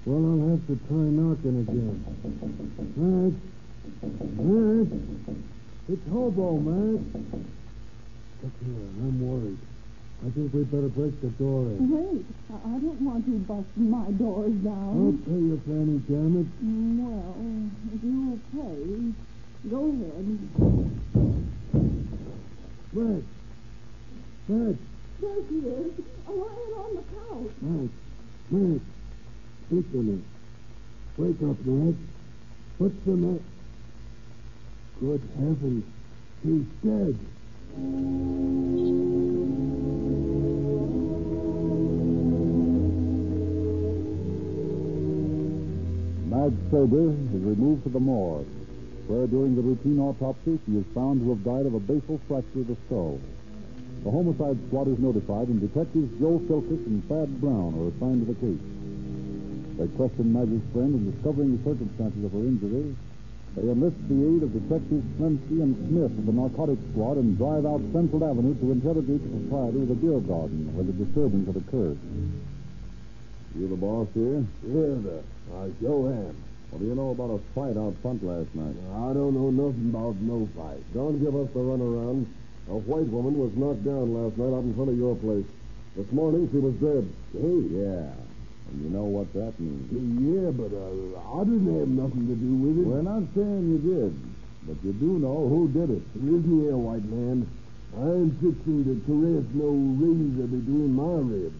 Well, 0.05 0.17
I'll 0.25 0.49
have 0.49 0.65
to 0.67 0.75
try 0.87 0.97
knocking 0.97 1.59
again. 1.67 1.97
Mac? 2.95 3.33
Mac? 4.39 4.87
It's 5.89 6.07
Hobo, 6.09 6.57
Mac. 6.57 7.01
Look 8.41 8.53
here, 8.63 8.89
I'm 9.03 9.19
worried. 9.19 9.57
I 10.25 10.29
think 10.31 10.53
we'd 10.53 10.71
better 10.71 10.89
break 10.89 11.19
the 11.21 11.27
door 11.39 11.63
in. 11.71 11.89
Wait, 11.91 12.25
I 12.51 12.55
I 12.55 12.79
don't 12.79 13.01
want 13.01 13.27
you 13.27 13.37
busting 13.39 13.89
my 13.89 14.09
doors 14.11 14.51
I'll 14.65 14.71
down. 14.71 15.23
pay 15.25 15.31
you, 15.31 15.61
Fanny, 15.67 15.99
damn 16.07 16.35
it. 16.39 16.47
Well, 16.99 17.35
if 17.93 18.01
you'll 18.03 18.39
pay, 18.51 19.13
go 19.69 19.79
ahead. 19.87 20.27
Mac. 22.93 23.23
Mac. 24.47 24.75
There 25.19 25.41
she 25.49 25.55
is, 25.55 25.91
lying 26.27 26.73
on 26.79 26.91
the 26.95 27.03
couch. 27.15 27.53
Mac. 27.61 27.89
Mac. 28.51 28.81
Wake 29.71 29.85
up, 31.43 31.63
Mac. 31.63 31.95
What's 32.79 32.95
the 33.05 33.11
matter? 33.11 33.43
Good 34.99 35.21
heavens. 35.37 35.85
he's 36.41 36.65
dead. 36.83 37.19
Madge 46.25 46.71
Sober 46.71 47.11
is 47.11 47.43
removed 47.43 47.83
to 47.83 47.89
the 47.89 47.99
morgue, 47.99 48.47
where 49.05 49.27
during 49.27 49.55
the 49.55 49.61
routine 49.61 49.99
autopsy 49.99 50.57
she 50.65 50.77
is 50.77 50.85
found 50.95 51.21
to 51.21 51.29
have 51.29 51.43
died 51.43 51.67
of 51.67 51.75
a 51.75 51.79
basal 51.79 52.19
fracture 52.27 52.61
of 52.61 52.67
the 52.67 52.77
skull. 52.87 53.19
The 54.03 54.09
homicide 54.09 54.57
squad 54.67 54.87
is 54.87 54.97
notified, 54.97 55.49
and 55.49 55.61
detectives 55.61 56.19
Joe 56.19 56.39
Philkis 56.49 56.87
and 56.87 57.07
Thad 57.07 57.39
Brown 57.39 57.75
are 57.77 57.89
assigned 57.95 58.25
to 58.25 58.33
the 58.33 58.39
case. 58.39 58.78
They 59.79 59.87
questioned 59.95 60.33
Maggie's 60.35 60.61
friend 60.75 60.91
in 60.91 61.07
discovering 61.09 61.55
the 61.55 61.63
circumstances 61.63 62.19
of 62.27 62.35
her 62.35 62.43
injury. 62.43 62.91
They 63.55 63.63
enlist 63.63 63.95
the 64.11 64.19
aid 64.19 64.43
of 64.43 64.51
Detectives 64.51 65.07
Smensky 65.15 65.63
and 65.63 65.73
Smith 65.87 66.11
of 66.19 66.25
the 66.27 66.35
narcotics 66.35 66.83
squad 66.91 67.15
and 67.15 67.37
drive 67.39 67.65
out 67.65 67.79
Central 67.95 68.21
Avenue 68.27 68.59
to 68.59 68.71
interrogate 68.75 69.23
the 69.23 69.31
proprietor 69.47 69.81
of 69.81 69.87
the 69.87 69.95
beer 69.95 70.19
garden 70.19 70.67
where 70.75 70.83
the 70.83 70.91
disturbance 70.91 71.47
had 71.47 71.55
occurred. 71.63 71.97
You 73.55 73.67
the 73.71 73.79
boss 73.79 74.07
here? 74.13 74.43
Yeah, 74.67 74.99
sir. 74.99 75.23
I 75.55 75.71
sure 75.79 76.11
am. 76.11 76.35
What 76.69 76.79
do 76.79 76.85
you 76.85 76.93
know 76.93 77.09
about 77.15 77.31
a 77.33 77.39
fight 77.55 77.79
out 77.79 77.95
front 78.03 78.19
last 78.21 78.53
night? 78.53 78.75
I 78.99 79.15
don't 79.15 79.33
know 79.33 79.49
nothing 79.49 79.89
about 79.95 80.19
no 80.21 80.43
fight. 80.59 80.83
Don't 80.93 81.17
give 81.23 81.33
us 81.39 81.47
the 81.55 81.59
runaround. 81.63 82.27
A 82.69 82.77
white 82.77 83.07
woman 83.07 83.39
was 83.39 83.55
knocked 83.55 83.83
down 83.87 84.13
last 84.13 84.37
night 84.37 84.53
out 84.53 84.61
in 84.67 84.75
front 84.75 84.91
of 84.91 84.97
your 84.99 85.15
place. 85.15 85.47
This 85.95 86.11
morning 86.11 86.51
she 86.51 86.59
was 86.59 86.75
dead. 86.83 87.07
Hey, 87.31 87.63
Yeah. 87.73 88.28
And 88.69 88.83
you 88.85 88.89
know 88.93 89.05
what 89.05 89.33
that 89.33 89.57
means. 89.59 89.89
yeah, 90.21 90.53
but 90.53 90.69
uh, 90.69 91.41
I 91.41 91.43
didn't 91.43 91.73
have 91.73 91.89
nothing 91.89 92.29
to 92.29 92.35
do 92.37 92.51
with 92.53 92.77
it. 92.77 92.85
We're 92.85 93.01
not 93.01 93.25
saying 93.33 93.65
you 93.65 93.79
did, 93.81 94.13
but 94.69 94.77
you 94.85 94.93
do 94.93 95.17
know 95.17 95.49
who 95.49 95.67
did 95.73 95.89
it. 95.89 96.03
Listen 96.13 96.61
here, 96.61 96.77
white 96.77 97.05
man. 97.09 97.49
I 97.97 98.05
ain't 98.05 98.37
fixing 98.37 98.85
to 98.85 98.93
caress 99.09 99.45
no 99.57 99.73
razor 99.73 100.45
between 100.45 100.93
my 100.93 101.17
ribs. 101.25 101.57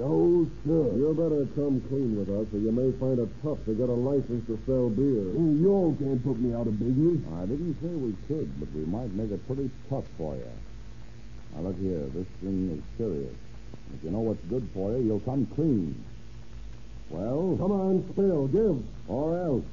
No, 0.00 0.48
sir. 0.64 0.96
You 0.96 1.12
better 1.12 1.44
come 1.52 1.80
clean 1.88 2.16
with 2.16 2.28
us, 2.32 2.48
or 2.52 2.58
you 2.58 2.72
may 2.72 2.92
find 2.96 3.18
it 3.20 3.28
tough 3.44 3.60
to 3.68 3.72
get 3.76 3.88
a 3.88 3.96
license 3.96 4.44
to 4.48 4.56
sell 4.64 4.88
beer. 4.88 5.24
Hey, 5.36 5.52
you 5.60 5.68
all 5.72 5.96
can't 6.00 6.20
put 6.24 6.40
me 6.40 6.52
out 6.56 6.66
of 6.66 6.80
business. 6.80 7.20
I 7.36 7.44
didn't 7.44 7.76
say 7.80 7.92
we 7.92 8.16
could, 8.28 8.48
but 8.60 8.72
we 8.72 8.84
might 8.88 9.12
make 9.12 9.30
it 9.30 9.44
pretty 9.46 9.70
tough 9.88 10.04
for 10.16 10.36
you. 10.36 10.48
Now, 11.54 11.68
look 11.68 11.78
here. 11.80 12.08
This 12.12 12.26
thing 12.40 12.76
is 12.76 12.82
serious. 12.96 13.36
If 13.96 14.04
you 14.04 14.10
know 14.10 14.20
what's 14.20 14.44
good 14.48 14.68
for 14.74 14.92
you, 14.92 15.04
you'll 15.04 15.20
come 15.20 15.46
clean. 15.54 15.96
Well, 17.10 17.56
Come 17.58 17.72
on, 17.72 18.04
spill, 18.12 18.46
give. 18.48 18.82
or 19.08 19.36
else. 19.38 19.64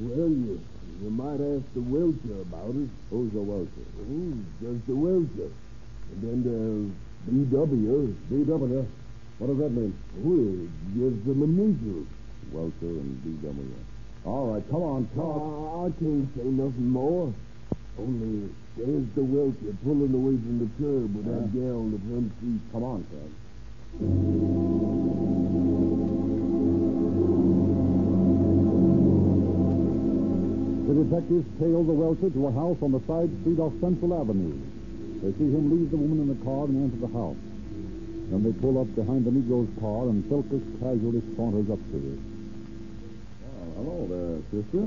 Well, 0.00 0.28
you, 0.28 0.60
you 1.02 1.10
might 1.10 1.40
ask 1.40 1.64
the 1.74 1.80
Welcher 1.82 2.40
about 2.42 2.70
it. 2.74 2.88
Who's 3.10 3.32
the 3.32 3.42
Welcher? 3.42 3.86
Oh, 4.00 4.32
just 4.62 4.86
the 4.86 4.94
Welcher. 4.94 5.50
And 6.12 6.22
then 6.22 6.42
there's 6.46 6.90
BW. 7.28 8.14
B.W. 8.30 8.86
What 9.38 9.46
does 9.48 9.58
that 9.58 9.70
mean? 9.70 9.94
Well, 10.16 10.64
it 10.64 10.70
gives 10.98 11.24
them 11.26 11.42
initials. 11.42 12.06
Welcher 12.52 12.98
and 13.02 13.22
B.W. 13.24 13.74
All 14.24 14.46
right, 14.52 14.64
come 14.70 14.82
on, 14.82 15.06
talk. 15.14 15.42
Oh, 15.42 15.70
ah, 15.74 15.86
I 15.86 15.90
can't 15.98 16.28
say 16.36 16.44
nothing 16.44 16.88
more. 16.88 17.32
Only 17.98 18.48
there's 18.76 19.06
the 19.16 19.24
welcher 19.24 19.72
pulling 19.82 20.14
away 20.14 20.36
from 20.38 20.58
the 20.60 20.68
curb 20.78 21.14
with 21.16 21.24
that 21.26 21.48
Yeah. 21.52 21.62
gal 21.66 21.80
in 21.82 21.90
the 21.92 21.98
front 21.98 22.32
seat. 22.40 22.60
Come 22.72 22.84
on, 22.84 23.04
Fred. 23.10 23.32
Detectives 30.98 31.46
tail 31.62 31.86
the 31.86 31.94
welcher 31.94 32.30
to 32.30 32.46
a 32.48 32.52
house 32.52 32.78
on 32.82 32.90
the 32.90 32.98
side 33.06 33.30
street 33.40 33.62
off 33.62 33.70
Central 33.78 34.18
Avenue. 34.18 34.58
They 35.22 35.30
see 35.38 35.46
him 35.46 35.70
leave 35.70 35.90
the 35.94 35.96
woman 35.96 36.26
in 36.26 36.28
the 36.34 36.40
car 36.42 36.66
and 36.66 36.74
enter 36.74 36.98
the 36.98 37.12
house. 37.14 37.38
Then 38.34 38.42
they 38.42 38.54
pull 38.58 38.82
up 38.82 38.90
behind 38.98 39.22
the 39.22 39.30
Negro's 39.30 39.70
car 39.78 40.10
and 40.10 40.26
Philpus 40.26 40.62
casually 40.82 41.22
saunters 41.38 41.70
up 41.70 41.78
to 41.78 41.96
her. 42.02 42.18
Oh, 42.18 43.54
ah, 43.54 43.68
hello 43.78 43.98
there, 44.10 44.42
sister. 44.50 44.82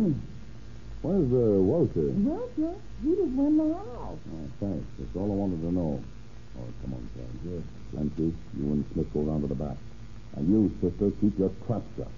Where's 1.02 1.28
the 1.32 1.48
welcher? 1.64 2.12
Well, 2.12 2.48
sir, 2.60 2.76
he 3.02 3.10
just 3.16 3.32
went 3.32 3.56
in 3.56 3.58
the 3.58 3.74
house. 3.74 4.20
Oh, 4.20 4.48
thanks. 4.60 4.88
That's 5.00 5.16
all 5.16 5.32
I 5.32 5.38
wanted 5.40 5.64
to 5.64 5.72
know. 5.72 6.04
Oh, 6.60 6.68
come 6.84 6.94
on, 6.94 7.04
Fred. 7.16 7.32
Yes. 7.48 7.64
Clancy, 7.96 8.36
you 8.60 8.66
and 8.68 8.86
Smith 8.94 9.08
go 9.16 9.22
round 9.22 9.42
to 9.44 9.48
the 9.48 9.56
back. 9.56 9.80
And 10.36 10.44
you, 10.52 10.72
sister, 10.84 11.10
keep 11.24 11.40
your 11.40 11.52
trap 11.66 11.82
shut. 11.96 12.12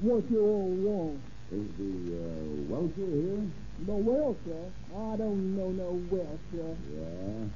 What 0.00 0.30
you 0.30 0.40
all 0.40 0.68
want? 0.84 1.20
Is 1.52 1.64
the 1.80 1.94
uh, 2.12 2.44
welcher 2.68 3.08
here? 3.08 3.40
The 3.86 3.96
welfare? 3.96 4.68
I 4.92 5.16
don't 5.16 5.56
know 5.56 5.70
no 5.70 5.96
welfare. 6.10 6.76
Yeah. 6.92 7.48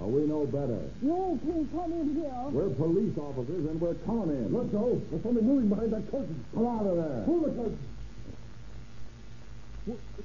Oh, 0.00 0.08
we 0.08 0.26
know 0.26 0.46
better. 0.46 0.82
You 1.02 1.12
all 1.12 1.38
can't 1.38 1.70
come 1.70 1.92
in 1.92 2.16
here. 2.16 2.32
We're 2.50 2.74
police 2.74 3.16
officers 3.18 3.70
and 3.70 3.80
we're 3.80 3.94
coming 4.02 4.34
in. 4.34 4.52
Let's 4.52 4.72
go. 4.72 5.00
There's 5.10 5.22
something 5.22 5.46
moving 5.46 5.68
behind 5.68 5.92
that 5.92 6.10
curtain. 6.10 6.44
Come 6.54 6.66
out 6.66 6.86
of 6.86 6.96
there. 6.96 7.22
Pull 7.22 7.40
the 7.44 7.50
curtain. 7.54 7.78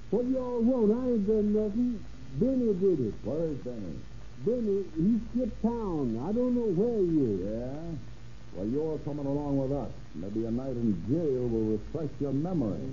What 0.09 0.25
y'all 0.33 0.61
want? 0.61 0.97
I 0.97 1.03
ain't 1.13 1.27
done 1.27 1.53
nothing. 1.53 2.05
Benny 2.39 2.73
did 2.73 2.99
it. 3.11 3.13
Where 3.21 3.53
is 3.53 3.57
Benny? 3.61 4.01
Benny, 4.45 4.85
he 4.95 5.19
skipped 5.31 5.61
town. 5.61 6.19
I 6.23 6.31
don't 6.31 6.53
know 6.53 6.69
where 6.77 7.01
he 7.01 7.17
is. 7.25 7.39
Yeah? 7.41 7.97
Well, 8.53 8.67
you're 8.67 8.97
coming 8.99 9.25
along 9.25 9.57
with 9.57 9.71
us. 9.71 9.91
Maybe 10.15 10.45
a 10.45 10.51
night 10.51 10.77
in 10.77 10.93
jail 11.09 11.47
will 11.49 11.77
refresh 11.77 12.09
your 12.19 12.33
memory. 12.33 12.85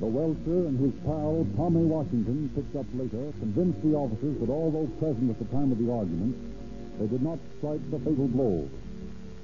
The 0.00 0.06
welcher 0.06 0.66
and 0.66 0.78
his 0.78 0.94
pal, 1.02 1.46
Tommy 1.56 1.84
Washington, 1.86 2.50
picked 2.54 2.76
up 2.76 2.86
later, 2.94 3.32
convinced 3.38 3.82
the 3.82 3.94
officers 3.94 4.38
that 4.40 4.50
although 4.50 4.86
present 4.98 5.30
at 5.30 5.38
the 5.38 5.46
time 5.54 5.72
of 5.72 5.78
the 5.78 5.90
argument, 5.90 6.36
they 6.98 7.06
did 7.06 7.22
not 7.22 7.38
strike 7.58 7.82
the 7.90 7.98
fatal 7.98 8.28
blow. 8.28 8.68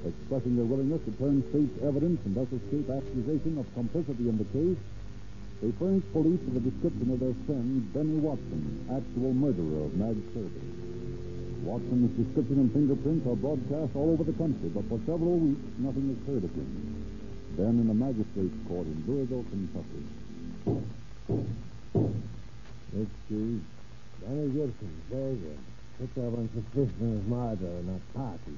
Expressing 0.00 0.56
their 0.56 0.64
willingness 0.64 1.04
to 1.04 1.12
turn 1.20 1.44
state's 1.50 1.76
evidence 1.84 2.20
and 2.24 2.34
thus 2.34 2.48
escape 2.48 2.88
accusation 2.88 3.58
of 3.60 3.68
complicity 3.74 4.28
in 4.28 4.38
the 4.38 4.48
case, 4.48 4.80
they 5.60 5.70
furnished 5.76 6.10
police 6.12 6.40
with 6.48 6.56
a 6.56 6.64
description 6.64 7.12
of 7.12 7.20
their 7.20 7.36
friend, 7.44 7.84
Benny 7.92 8.16
Watson, 8.16 8.88
actual 8.88 9.34
murderer 9.36 9.84
of 9.84 9.94
Mag 9.94 10.16
Kirby. 10.32 10.64
Watson's 11.68 12.16
description 12.16 12.64
and 12.64 12.72
fingerprints 12.72 13.28
are 13.28 13.36
broadcast 13.36 13.92
all 13.94 14.16
over 14.16 14.24
the 14.24 14.32
country, 14.40 14.72
but 14.72 14.88
for 14.88 14.96
several 15.04 15.36
weeks, 15.36 15.60
nothing 15.76 16.16
is 16.16 16.20
heard 16.26 16.44
of 16.44 16.52
him. 16.56 17.04
Then 17.60 17.84
in 17.84 17.90
a 17.90 17.94
magistrate's 17.94 18.56
court 18.66 18.86
in 18.88 19.04
Louisville, 19.04 19.44
Kentucky. 19.52 20.04
See. 23.28 23.60
Benny 24.20 24.48
Gibson, 24.48 25.02
there's 25.10 25.38
a 25.44 25.56
picked 26.00 26.18
up 26.18 26.36
on 26.36 26.48
suspicion 26.52 27.20
of 27.20 27.26
murder 27.28 27.72
in 27.80 27.88
a 27.88 28.18
party, 28.18 28.56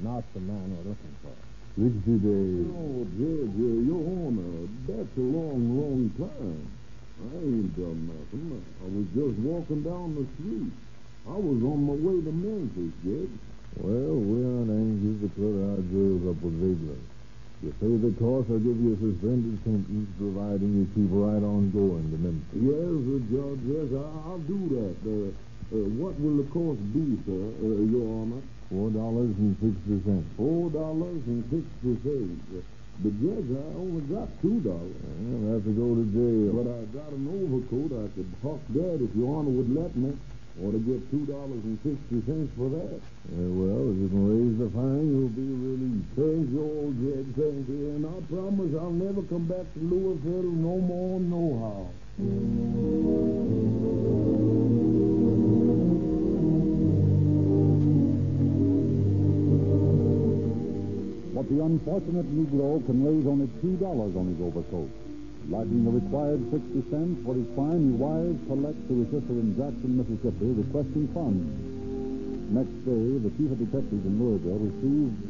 Not 0.00 0.24
the 0.34 0.40
man 0.40 0.64
we're 0.74 0.90
looking 0.90 1.16
for. 1.22 1.34
Sixty 1.74 2.16
days. 2.22 2.66
Oh, 2.70 3.02
Judge, 3.18 3.56
uh, 3.58 3.78
Your 3.82 4.02
Honor, 4.02 4.66
that's 4.86 5.14
a 5.18 5.26
long, 5.26 5.62
long 5.74 6.02
time. 6.18 6.66
I 7.18 7.30
ain't 7.34 7.74
done 7.74 8.10
nothing. 8.10 8.62
I 8.82 8.86
was 8.90 9.06
just 9.14 9.38
walking 9.42 9.82
down 9.82 10.14
the 10.18 10.26
street. 10.38 10.70
I 11.26 11.38
was 11.38 11.58
on 11.62 11.80
my 11.86 11.94
way 11.98 12.18
to 12.20 12.30
Memphis, 12.30 12.94
Judge. 13.02 13.34
Well, 13.80 14.18
we 14.18 14.38
aren't 14.44 14.70
anxious 14.70 15.18
to 15.24 15.28
put 15.34 15.54
our 15.66 15.82
jails 15.90 16.22
up 16.30 16.38
with 16.42 16.58
vigilance. 16.62 17.10
You 17.62 17.70
pay 17.80 17.94
the 17.96 18.12
cost, 18.20 18.50
I'll 18.50 18.62
give 18.62 18.76
you 18.76 18.94
a 18.94 18.98
suspended 19.00 19.56
sentence, 19.64 20.10
providing 20.20 20.70
you 20.78 20.84
keep 20.94 21.10
right 21.10 21.42
on 21.42 21.70
going 21.74 22.06
to 22.12 22.18
Memphis. 22.22 22.54
Yes, 22.54 22.98
uh, 23.02 23.18
Judge, 23.34 23.62
yes, 23.66 23.88
I, 23.98 24.04
I'll 24.30 24.44
do 24.46 24.60
that. 24.78 24.94
Uh, 25.00 25.30
uh, 25.74 25.86
what 25.98 26.14
will 26.20 26.38
the 26.38 26.48
cost 26.54 26.78
be, 26.92 27.18
sir, 27.26 27.40
uh, 27.40 27.82
Your 27.88 28.04
Honor? 28.20 28.42
Four 28.70 28.90
dollars 28.90 29.34
and 29.36 29.56
sixty 29.60 30.02
cents. 30.04 30.26
Four 30.36 30.70
dollars 30.70 31.22
and 31.26 31.44
sixty 31.50 31.92
cents. 32.02 32.64
But, 33.02 33.10
Judge, 33.20 33.50
I 33.50 33.66
only 33.74 34.02
got 34.06 34.28
two 34.40 34.60
dollars. 34.62 34.94
I'll 35.02 35.52
have 35.58 35.64
to 35.66 35.74
go 35.74 35.98
to 35.98 36.04
jail. 36.14 36.54
But 36.54 36.70
I 36.70 36.80
got 36.94 37.10
an 37.10 37.26
overcoat. 37.26 37.90
I 37.90 38.06
could 38.14 38.30
huck 38.42 38.62
that 38.70 39.02
if 39.02 39.10
Your 39.18 39.34
Honor 39.36 39.50
would 39.50 39.74
let 39.74 39.96
me. 39.96 40.14
Or 40.62 40.70
to 40.70 40.78
get 40.78 41.02
two 41.10 41.26
dollars 41.26 41.58
and 41.66 41.74
sixty 41.82 42.22
cents 42.30 42.54
for 42.56 42.70
that. 42.70 42.94
Uh, 42.94 43.50
well, 43.58 43.90
if 43.90 43.98
you 43.98 44.06
can 44.06 44.22
raise 44.30 44.54
the 44.62 44.70
fine, 44.70 45.10
you'll 45.10 45.34
be 45.34 45.42
released. 45.42 46.14
Thank 46.14 46.54
you, 46.54 46.62
old 46.62 46.94
Jed. 47.02 47.26
Thank 47.34 47.66
you. 47.66 47.98
And 47.98 48.06
I 48.06 48.22
promise 48.30 48.70
I'll 48.78 48.94
never 48.94 49.22
come 49.26 49.50
back 49.50 49.66
to 49.74 49.80
Louisville 49.82 50.54
no 50.54 50.78
more, 50.78 51.18
nohow. 51.18 51.90
But 61.44 61.56
the 61.56 61.62
unfortunate 61.62 62.24
Negro 62.32 62.80
can 62.86 63.04
raise 63.04 63.26
only 63.28 63.52
two 63.60 63.76
dollars 63.76 64.16
on 64.16 64.32
his 64.32 64.40
overcoat. 64.40 64.88
Lacking 65.52 65.84
the 65.84 65.92
required 65.92 66.40
sixty 66.48 66.80
cents 66.88 67.20
for 67.20 67.36
his 67.36 67.44
fine, 67.52 67.84
he 67.84 67.94
wires 68.00 68.40
collects 68.48 68.80
to 68.88 69.04
his 69.04 69.12
sister 69.12 69.36
in 69.36 69.52
Jackson, 69.52 69.92
Mississippi, 69.92 70.56
requesting 70.56 71.04
funds. 71.12 71.44
Next 72.48 72.72
day, 72.88 73.20
the 73.20 73.28
chief 73.36 73.52
of 73.52 73.60
detectives 73.60 74.08
in 74.08 74.16
Louisville 74.16 74.56
received 74.56 75.20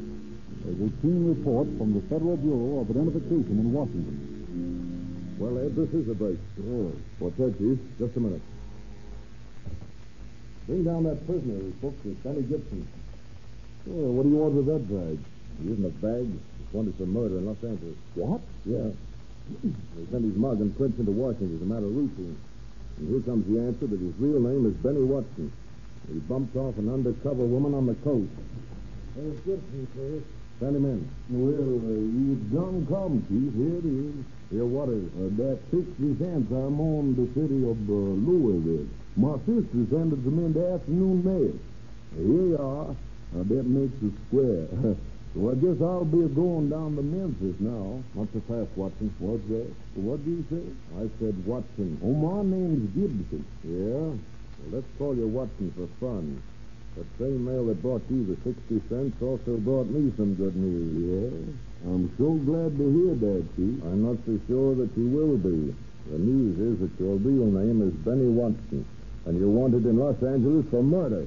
a 0.70 0.72
routine 0.79 1.35
report 1.35 1.66
from 1.83 1.98
the 1.98 2.03
Federal 2.07 2.38
Bureau 2.38 2.87
of 2.87 2.94
Identification 2.94 3.59
in 3.59 3.74
Washington. 3.74 4.14
Well, 5.42 5.59
Ed, 5.66 5.74
this 5.74 5.90
is 5.98 6.07
a 6.07 6.14
break. 6.14 6.38
What's 7.18 7.35
that, 7.42 7.59
Chief? 7.59 7.74
Just 7.98 8.14
a 8.14 8.20
minute. 8.22 8.42
Bring 10.70 10.85
down 10.87 11.11
that 11.11 11.27
prisoner 11.27 11.59
whose 11.59 11.74
book 11.83 11.98
is 12.07 12.14
Benny 12.22 12.46
Gibson. 12.46 12.87
What 13.90 14.22
do 14.22 14.29
you 14.31 14.38
want 14.38 14.55
with 14.55 14.70
that 14.70 14.87
bag? 14.87 15.18
He 15.62 15.70
isn't 15.70 15.84
a 15.84 15.94
bag. 16.02 16.26
He's 16.26 16.72
wanted 16.72 16.96
for 16.96 17.06
murder 17.06 17.38
in 17.38 17.46
Los 17.46 17.62
Angeles. 17.62 17.96
What? 18.14 18.40
Yeah. 18.64 18.90
They 19.62 20.04
sent 20.10 20.24
his 20.24 20.36
mug 20.36 20.60
and 20.60 20.76
prints 20.76 20.98
into 20.98 21.12
Washington 21.12 21.56
as 21.56 21.62
a 21.62 21.68
matter 21.68 21.86
of 21.86 21.94
routine. 21.94 22.38
And 22.96 23.08
here 23.08 23.20
comes 23.20 23.46
the 23.46 23.60
answer 23.60 23.86
that 23.86 24.00
his 24.00 24.14
real 24.18 24.40
name 24.40 24.66
is 24.66 24.74
Benny 24.80 25.02
Watson. 25.02 25.52
He 26.08 26.18
bumped 26.20 26.56
off 26.56 26.76
an 26.78 26.88
undercover 26.88 27.44
woman 27.44 27.74
on 27.74 27.86
the 27.86 27.94
coast. 28.06 28.30
There's 29.16 29.38
Gibson, 29.40 29.88
sir. 29.94 30.22
Send 30.60 30.76
him 30.76 30.84
in. 30.84 31.00
Well, 31.30 31.80
uh, 31.82 31.98
you 31.98 32.34
done 32.54 32.86
come, 32.86 33.20
Chief. 33.28 33.52
Here 33.52 33.78
it 33.78 33.86
is. 33.86 34.14
Here, 34.50 34.64
what 34.64 34.88
is 34.88 35.06
uh, 35.18 35.34
that 35.42 35.58
60 35.70 36.18
cents 36.18 36.50
I'm 36.52 36.78
on 36.78 37.16
the 37.16 37.26
city 37.34 37.64
of 37.66 37.78
uh, 37.88 38.14
Louisville. 38.22 38.86
My 39.16 39.36
sister 39.46 39.82
sent 39.90 40.12
it 40.12 40.22
to 40.22 40.30
me 40.30 40.44
in 40.46 40.52
the 40.52 40.72
afternoon 40.74 41.24
mail. 41.24 41.54
Here 42.14 42.46
you 42.48 42.58
are. 42.58 42.94
That 43.34 43.66
makes 43.66 43.96
it 44.02 44.12
square. 44.28 44.96
so 45.34 45.50
I 45.50 45.54
guess 45.58 45.82
I'll 45.82 46.06
be 46.06 46.22
going 46.30 46.70
down 46.70 46.94
to 46.94 47.02
Memphis 47.02 47.58
now. 47.58 47.98
Not 48.14 48.28
so 48.30 48.38
fast, 48.46 48.70
Watson. 48.78 49.10
What's 49.18 49.42
that? 49.50 49.66
Uh, 49.66 50.06
what 50.06 50.24
do 50.24 50.30
you 50.30 50.44
say? 50.46 50.62
I 50.94 51.10
said 51.18 51.34
Watson. 51.44 51.98
Oh, 52.06 52.14
my 52.14 52.46
name's 52.46 52.86
Gibson. 52.94 53.42
Yeah? 53.66 54.14
Well, 54.14 54.70
let's 54.70 54.86
call 54.96 55.16
you 55.16 55.26
Watson 55.26 55.74
for 55.74 55.90
fun. 55.98 56.40
That 56.94 57.06
same 57.18 57.44
mail 57.44 57.66
that 57.66 57.82
brought 57.82 58.06
you 58.08 58.22
the 58.22 58.38
60 58.46 58.78
cents 58.88 59.18
also 59.20 59.58
brought 59.58 59.90
me 59.90 60.14
some 60.16 60.38
good 60.38 60.54
news. 60.54 61.02
Yeah? 61.02 61.90
I'm 61.90 62.14
so 62.16 62.38
glad 62.46 62.78
to 62.78 62.86
hear 62.94 63.14
that, 63.18 63.42
Chief. 63.58 63.82
I'm 63.90 64.06
not 64.06 64.22
so 64.24 64.38
sure 64.46 64.78
that 64.78 64.94
you 64.96 65.10
will 65.10 65.36
be. 65.36 65.74
The 66.14 66.18
news 66.18 66.54
is 66.62 66.78
that 66.78 66.94
your 67.02 67.16
real 67.18 67.50
name 67.50 67.82
is 67.82 67.92
Benny 68.06 68.30
Watson, 68.30 68.86
and 69.26 69.36
you're 69.36 69.50
wanted 69.50 69.84
in 69.84 69.98
Los 69.98 70.22
Angeles 70.22 70.64
for 70.70 70.82
murder. 70.82 71.26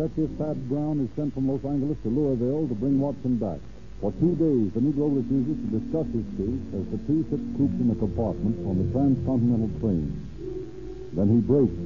Detective 0.00 0.32
Pat 0.40 0.56
Brown 0.72 0.96
is 1.04 1.12
sent 1.12 1.34
from 1.36 1.44
Los 1.44 1.60
Angeles 1.60 1.98
to 2.04 2.08
Louisville 2.08 2.64
to 2.64 2.74
bring 2.74 2.96
Watson 3.04 3.36
back. 3.36 3.60
For 4.00 4.08
two 4.16 4.32
days, 4.32 4.72
the 4.72 4.80
Negro 4.80 5.12
refuses 5.12 5.60
to 5.60 5.76
discuss 5.76 6.08
his 6.08 6.24
case 6.40 6.64
as 6.72 6.88
the 6.88 6.96
two 7.04 7.20
sit 7.28 7.36
cooped 7.60 7.76
in 7.76 7.92
a 7.92 8.00
compartment 8.00 8.64
on 8.64 8.80
the 8.80 8.88
transcontinental 8.96 9.68
train. 9.76 10.08
Then 11.12 11.28
he 11.28 11.44
breaks 11.44 11.76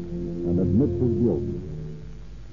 and 0.46 0.62
admits 0.62 0.94
his 0.94 1.14
guilt. 1.26 1.42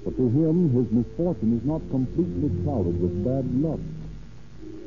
But 0.02 0.18
to 0.18 0.26
him, 0.34 0.74
his 0.74 0.90
misfortune 0.90 1.54
is 1.54 1.62
not 1.62 1.86
completely 1.94 2.50
clouded 2.66 2.98
with 2.98 3.22
bad 3.22 3.46
luck. 3.62 3.78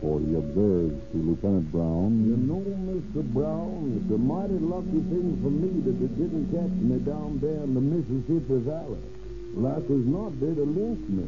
For 0.04 0.20
he 0.20 0.36
observes 0.36 0.92
to 0.92 1.18
Lieutenant 1.24 1.72
Brown, 1.72 2.28
You 2.28 2.36
know, 2.36 2.60
Mr. 2.84 3.24
Brown, 3.32 3.96
it's 3.96 4.12
a 4.12 4.20
mighty 4.20 4.60
lucky 4.60 5.00
thing 5.08 5.40
for 5.40 5.56
me 5.56 5.72
that 5.88 5.96
they 6.04 6.12
didn't 6.20 6.52
catch 6.52 6.76
me 6.84 7.00
down 7.00 7.40
there 7.40 7.64
in 7.64 7.72
the 7.72 7.80
Mississippi 7.80 8.60
Valley. 8.68 9.15
Like 9.56 9.90
as 9.90 10.06
not, 10.06 10.38
they'd 10.42 10.58
have 10.58 10.68
lynched 10.68 11.10
me. 11.10 11.24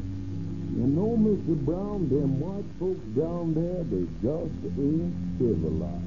You 0.75 0.85
know, 0.85 1.15
Mr. 1.15 1.55
Brown, 1.63 2.09
them 2.09 2.41
white 2.41 2.65
folks 2.77 2.99
down 3.15 3.53
there, 3.55 3.85
they 3.87 4.03
just 4.21 4.51
ain't 4.77 5.15
civilized. 5.39 6.03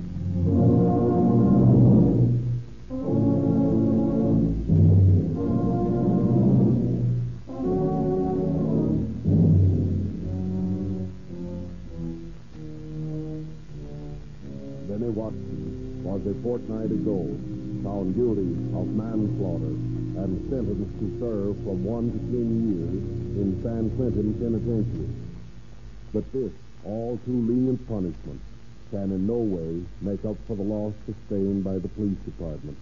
Benny 14.88 15.08
Watson 15.08 16.04
was 16.04 16.20
a 16.26 16.34
fortnight 16.42 16.92
ago 16.92 17.24
found 17.82 18.14
guilty 18.14 18.52
of 18.76 18.86
manslaughter 18.88 19.89
and 20.16 20.50
sentenced 20.50 20.98
to 20.98 21.06
serve 21.20 21.56
from 21.62 21.84
one 21.84 22.10
to 22.10 22.18
ten 22.18 22.48
years 22.66 23.00
in 23.38 23.62
San 23.62 23.90
Quentin 23.96 24.34
Penitentiary. 24.34 25.08
But 26.12 26.32
this 26.32 26.52
all 26.84 27.18
too 27.24 27.38
lenient 27.46 27.86
punishment 27.86 28.40
can 28.90 29.12
in 29.12 29.26
no 29.26 29.38
way 29.38 29.82
make 30.00 30.24
up 30.24 30.36
for 30.46 30.56
the 30.56 30.62
loss 30.62 30.94
sustained 31.06 31.62
by 31.62 31.78
the 31.78 31.88
police 31.88 32.18
department 32.24 32.76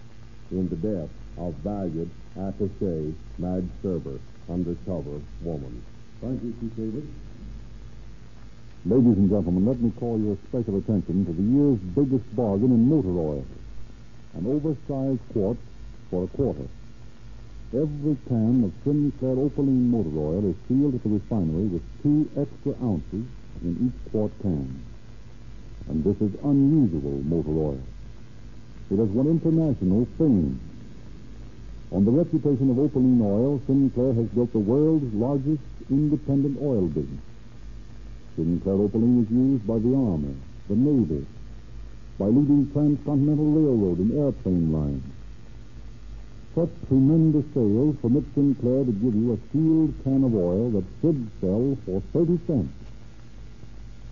in 0.50 0.68
the 0.68 0.76
death 0.76 1.10
of 1.36 1.54
valued 1.56 2.10
attaché 2.36 3.14
Madge 3.38 3.68
Serber, 3.82 4.18
undercover 4.48 5.20
woman. 5.42 5.82
Thank 6.20 6.42
you, 6.42 6.54
Chief 6.60 6.76
Davis. 6.76 7.04
Ladies 8.86 9.18
and 9.18 9.28
gentlemen, 9.28 9.66
let 9.66 9.80
me 9.80 9.90
call 9.98 10.18
your 10.18 10.38
special 10.48 10.78
attention 10.78 11.26
to 11.26 11.32
the 11.32 11.42
year's 11.42 11.78
biggest 11.94 12.24
bargain 12.34 12.70
in 12.72 12.88
motor 12.88 13.10
oil. 13.10 13.44
An 14.34 14.46
oversized 14.46 15.20
quart 15.32 15.58
for 16.10 16.24
a 16.24 16.26
quarter. 16.28 16.66
Every 17.74 18.16
can 18.26 18.64
of 18.64 18.72
Sinclair 18.82 19.36
Opaline 19.36 19.90
motor 19.90 20.16
oil 20.16 20.48
is 20.48 20.56
sealed 20.66 20.94
at 20.94 21.02
the 21.02 21.10
refinery 21.10 21.66
with 21.66 21.82
two 22.02 22.24
extra 22.34 22.72
ounces 22.82 23.28
in 23.60 23.92
each 23.92 24.10
quart 24.10 24.32
can. 24.40 24.82
And 25.88 26.02
this 26.02 26.16
is 26.16 26.32
unusual 26.42 27.20
motor 27.28 27.50
oil. 27.50 27.80
It 28.90 28.96
has 28.96 29.08
won 29.10 29.28
international 29.28 30.08
fame. 30.16 30.58
On 31.92 32.06
the 32.06 32.10
reputation 32.10 32.70
of 32.70 32.78
Opaline 32.78 33.20
oil, 33.20 33.60
Sinclair 33.66 34.14
has 34.14 34.28
built 34.28 34.52
the 34.52 34.58
world's 34.58 35.12
largest 35.12 35.60
independent 35.90 36.56
oil 36.62 36.86
business. 36.86 37.20
Sinclair 38.36 38.76
Opaline 38.76 39.24
is 39.24 39.30
used 39.30 39.66
by 39.66 39.78
the 39.78 39.94
Army, 39.94 40.34
the 40.68 40.74
Navy, 40.74 41.26
by 42.18 42.26
leading 42.26 42.70
transcontinental 42.72 43.52
railroad 43.52 43.98
and 43.98 44.16
airplane 44.16 44.72
lines. 44.72 45.17
Such 46.58 46.88
tremendous 46.88 47.44
sales 47.54 47.94
permit 48.02 48.24
Sinclair 48.34 48.84
to 48.84 48.90
give 48.90 49.14
you 49.14 49.32
a 49.32 49.38
sealed 49.52 49.94
can 50.02 50.24
of 50.24 50.34
oil 50.34 50.70
that 50.72 50.84
should 51.00 51.30
sell 51.40 51.78
for 51.86 52.02
30 52.12 52.40
cents. 52.48 52.72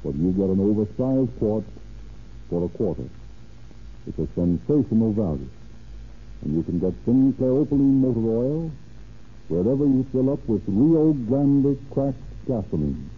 But 0.05 0.15
you 0.15 0.31
get 0.31 0.51
an 0.51 0.61
oversized 0.61 1.37
quart 1.41 1.65
for 2.49 2.65
a 2.65 2.69
quarter. 2.69 3.09
It's 4.07 4.17
a 4.21 4.29
sensational 4.37 5.13
value. 5.13 5.51
And 6.43 6.55
you 6.55 6.63
can 6.63 6.79
get 6.79 6.95
Sinclair 7.05 7.51
Opaline 7.51 8.01
motor 8.01 8.21
oil 8.21 8.71
wherever 9.49 9.85
you 9.85 10.07
fill 10.13 10.33
up 10.33 10.47
with 10.47 10.63
Rio 10.69 11.15
Grande 11.15 11.77
cracked 11.91 12.23
gasoline. 12.47 13.11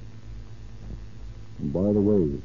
And 1.59 1.71
by 1.71 1.93
the 1.93 2.01
way, 2.01 2.41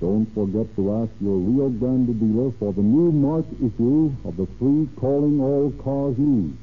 don't 0.00 0.26
forget 0.34 0.64
to 0.76 1.02
ask 1.02 1.10
your 1.20 1.36
Rio 1.36 1.68
Grande 1.68 2.18
dealer 2.18 2.50
for 2.58 2.72
the 2.72 2.80
new 2.80 3.12
March 3.12 3.44
issue 3.60 4.10
of 4.24 4.36
the 4.36 4.46
free 4.58 4.88
Calling 4.98 5.40
All 5.40 5.70
Cars 5.84 6.16
News. 6.16 6.54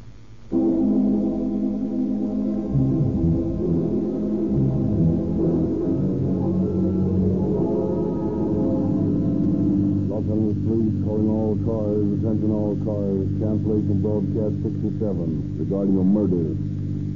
Angeles 10.18 10.58
Police 10.66 10.98
calling 11.06 11.30
all 11.30 11.54
cars, 11.66 12.06
attention 12.18 12.52
all 12.52 12.76
cars, 12.84 13.28
cancellation 13.40 14.02
broadcast 14.02 14.56
67 14.64 15.58
regarding 15.60 16.00
a 16.00 16.04
murder. 16.04 16.56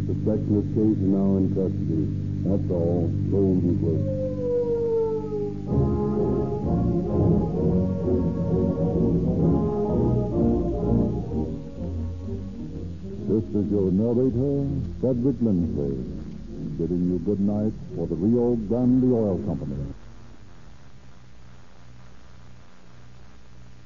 Suspect 0.07 0.41
in 0.47 0.53
this 0.57 0.67
case 0.75 0.97
is 0.97 1.10
now 1.10 1.38
in 1.38 1.49
custody. 1.55 2.05
That's 2.45 2.71
all. 2.71 3.07
Gold 3.31 3.63
and 3.63 3.79
close. 3.79 4.05
This 13.52 13.66
is 13.66 13.72
your 13.72 13.92
narrator, 13.92 14.64
Frederick 15.02 15.36
Lindsley, 15.42 16.00
bidding 16.78 17.12
you 17.12 17.20
good 17.20 17.42
night 17.42 17.74
for 17.98 18.08
the 18.08 18.16
Rio 18.16 18.56
Grande 18.56 19.12
Oil 19.12 19.44
Company. 19.46 19.76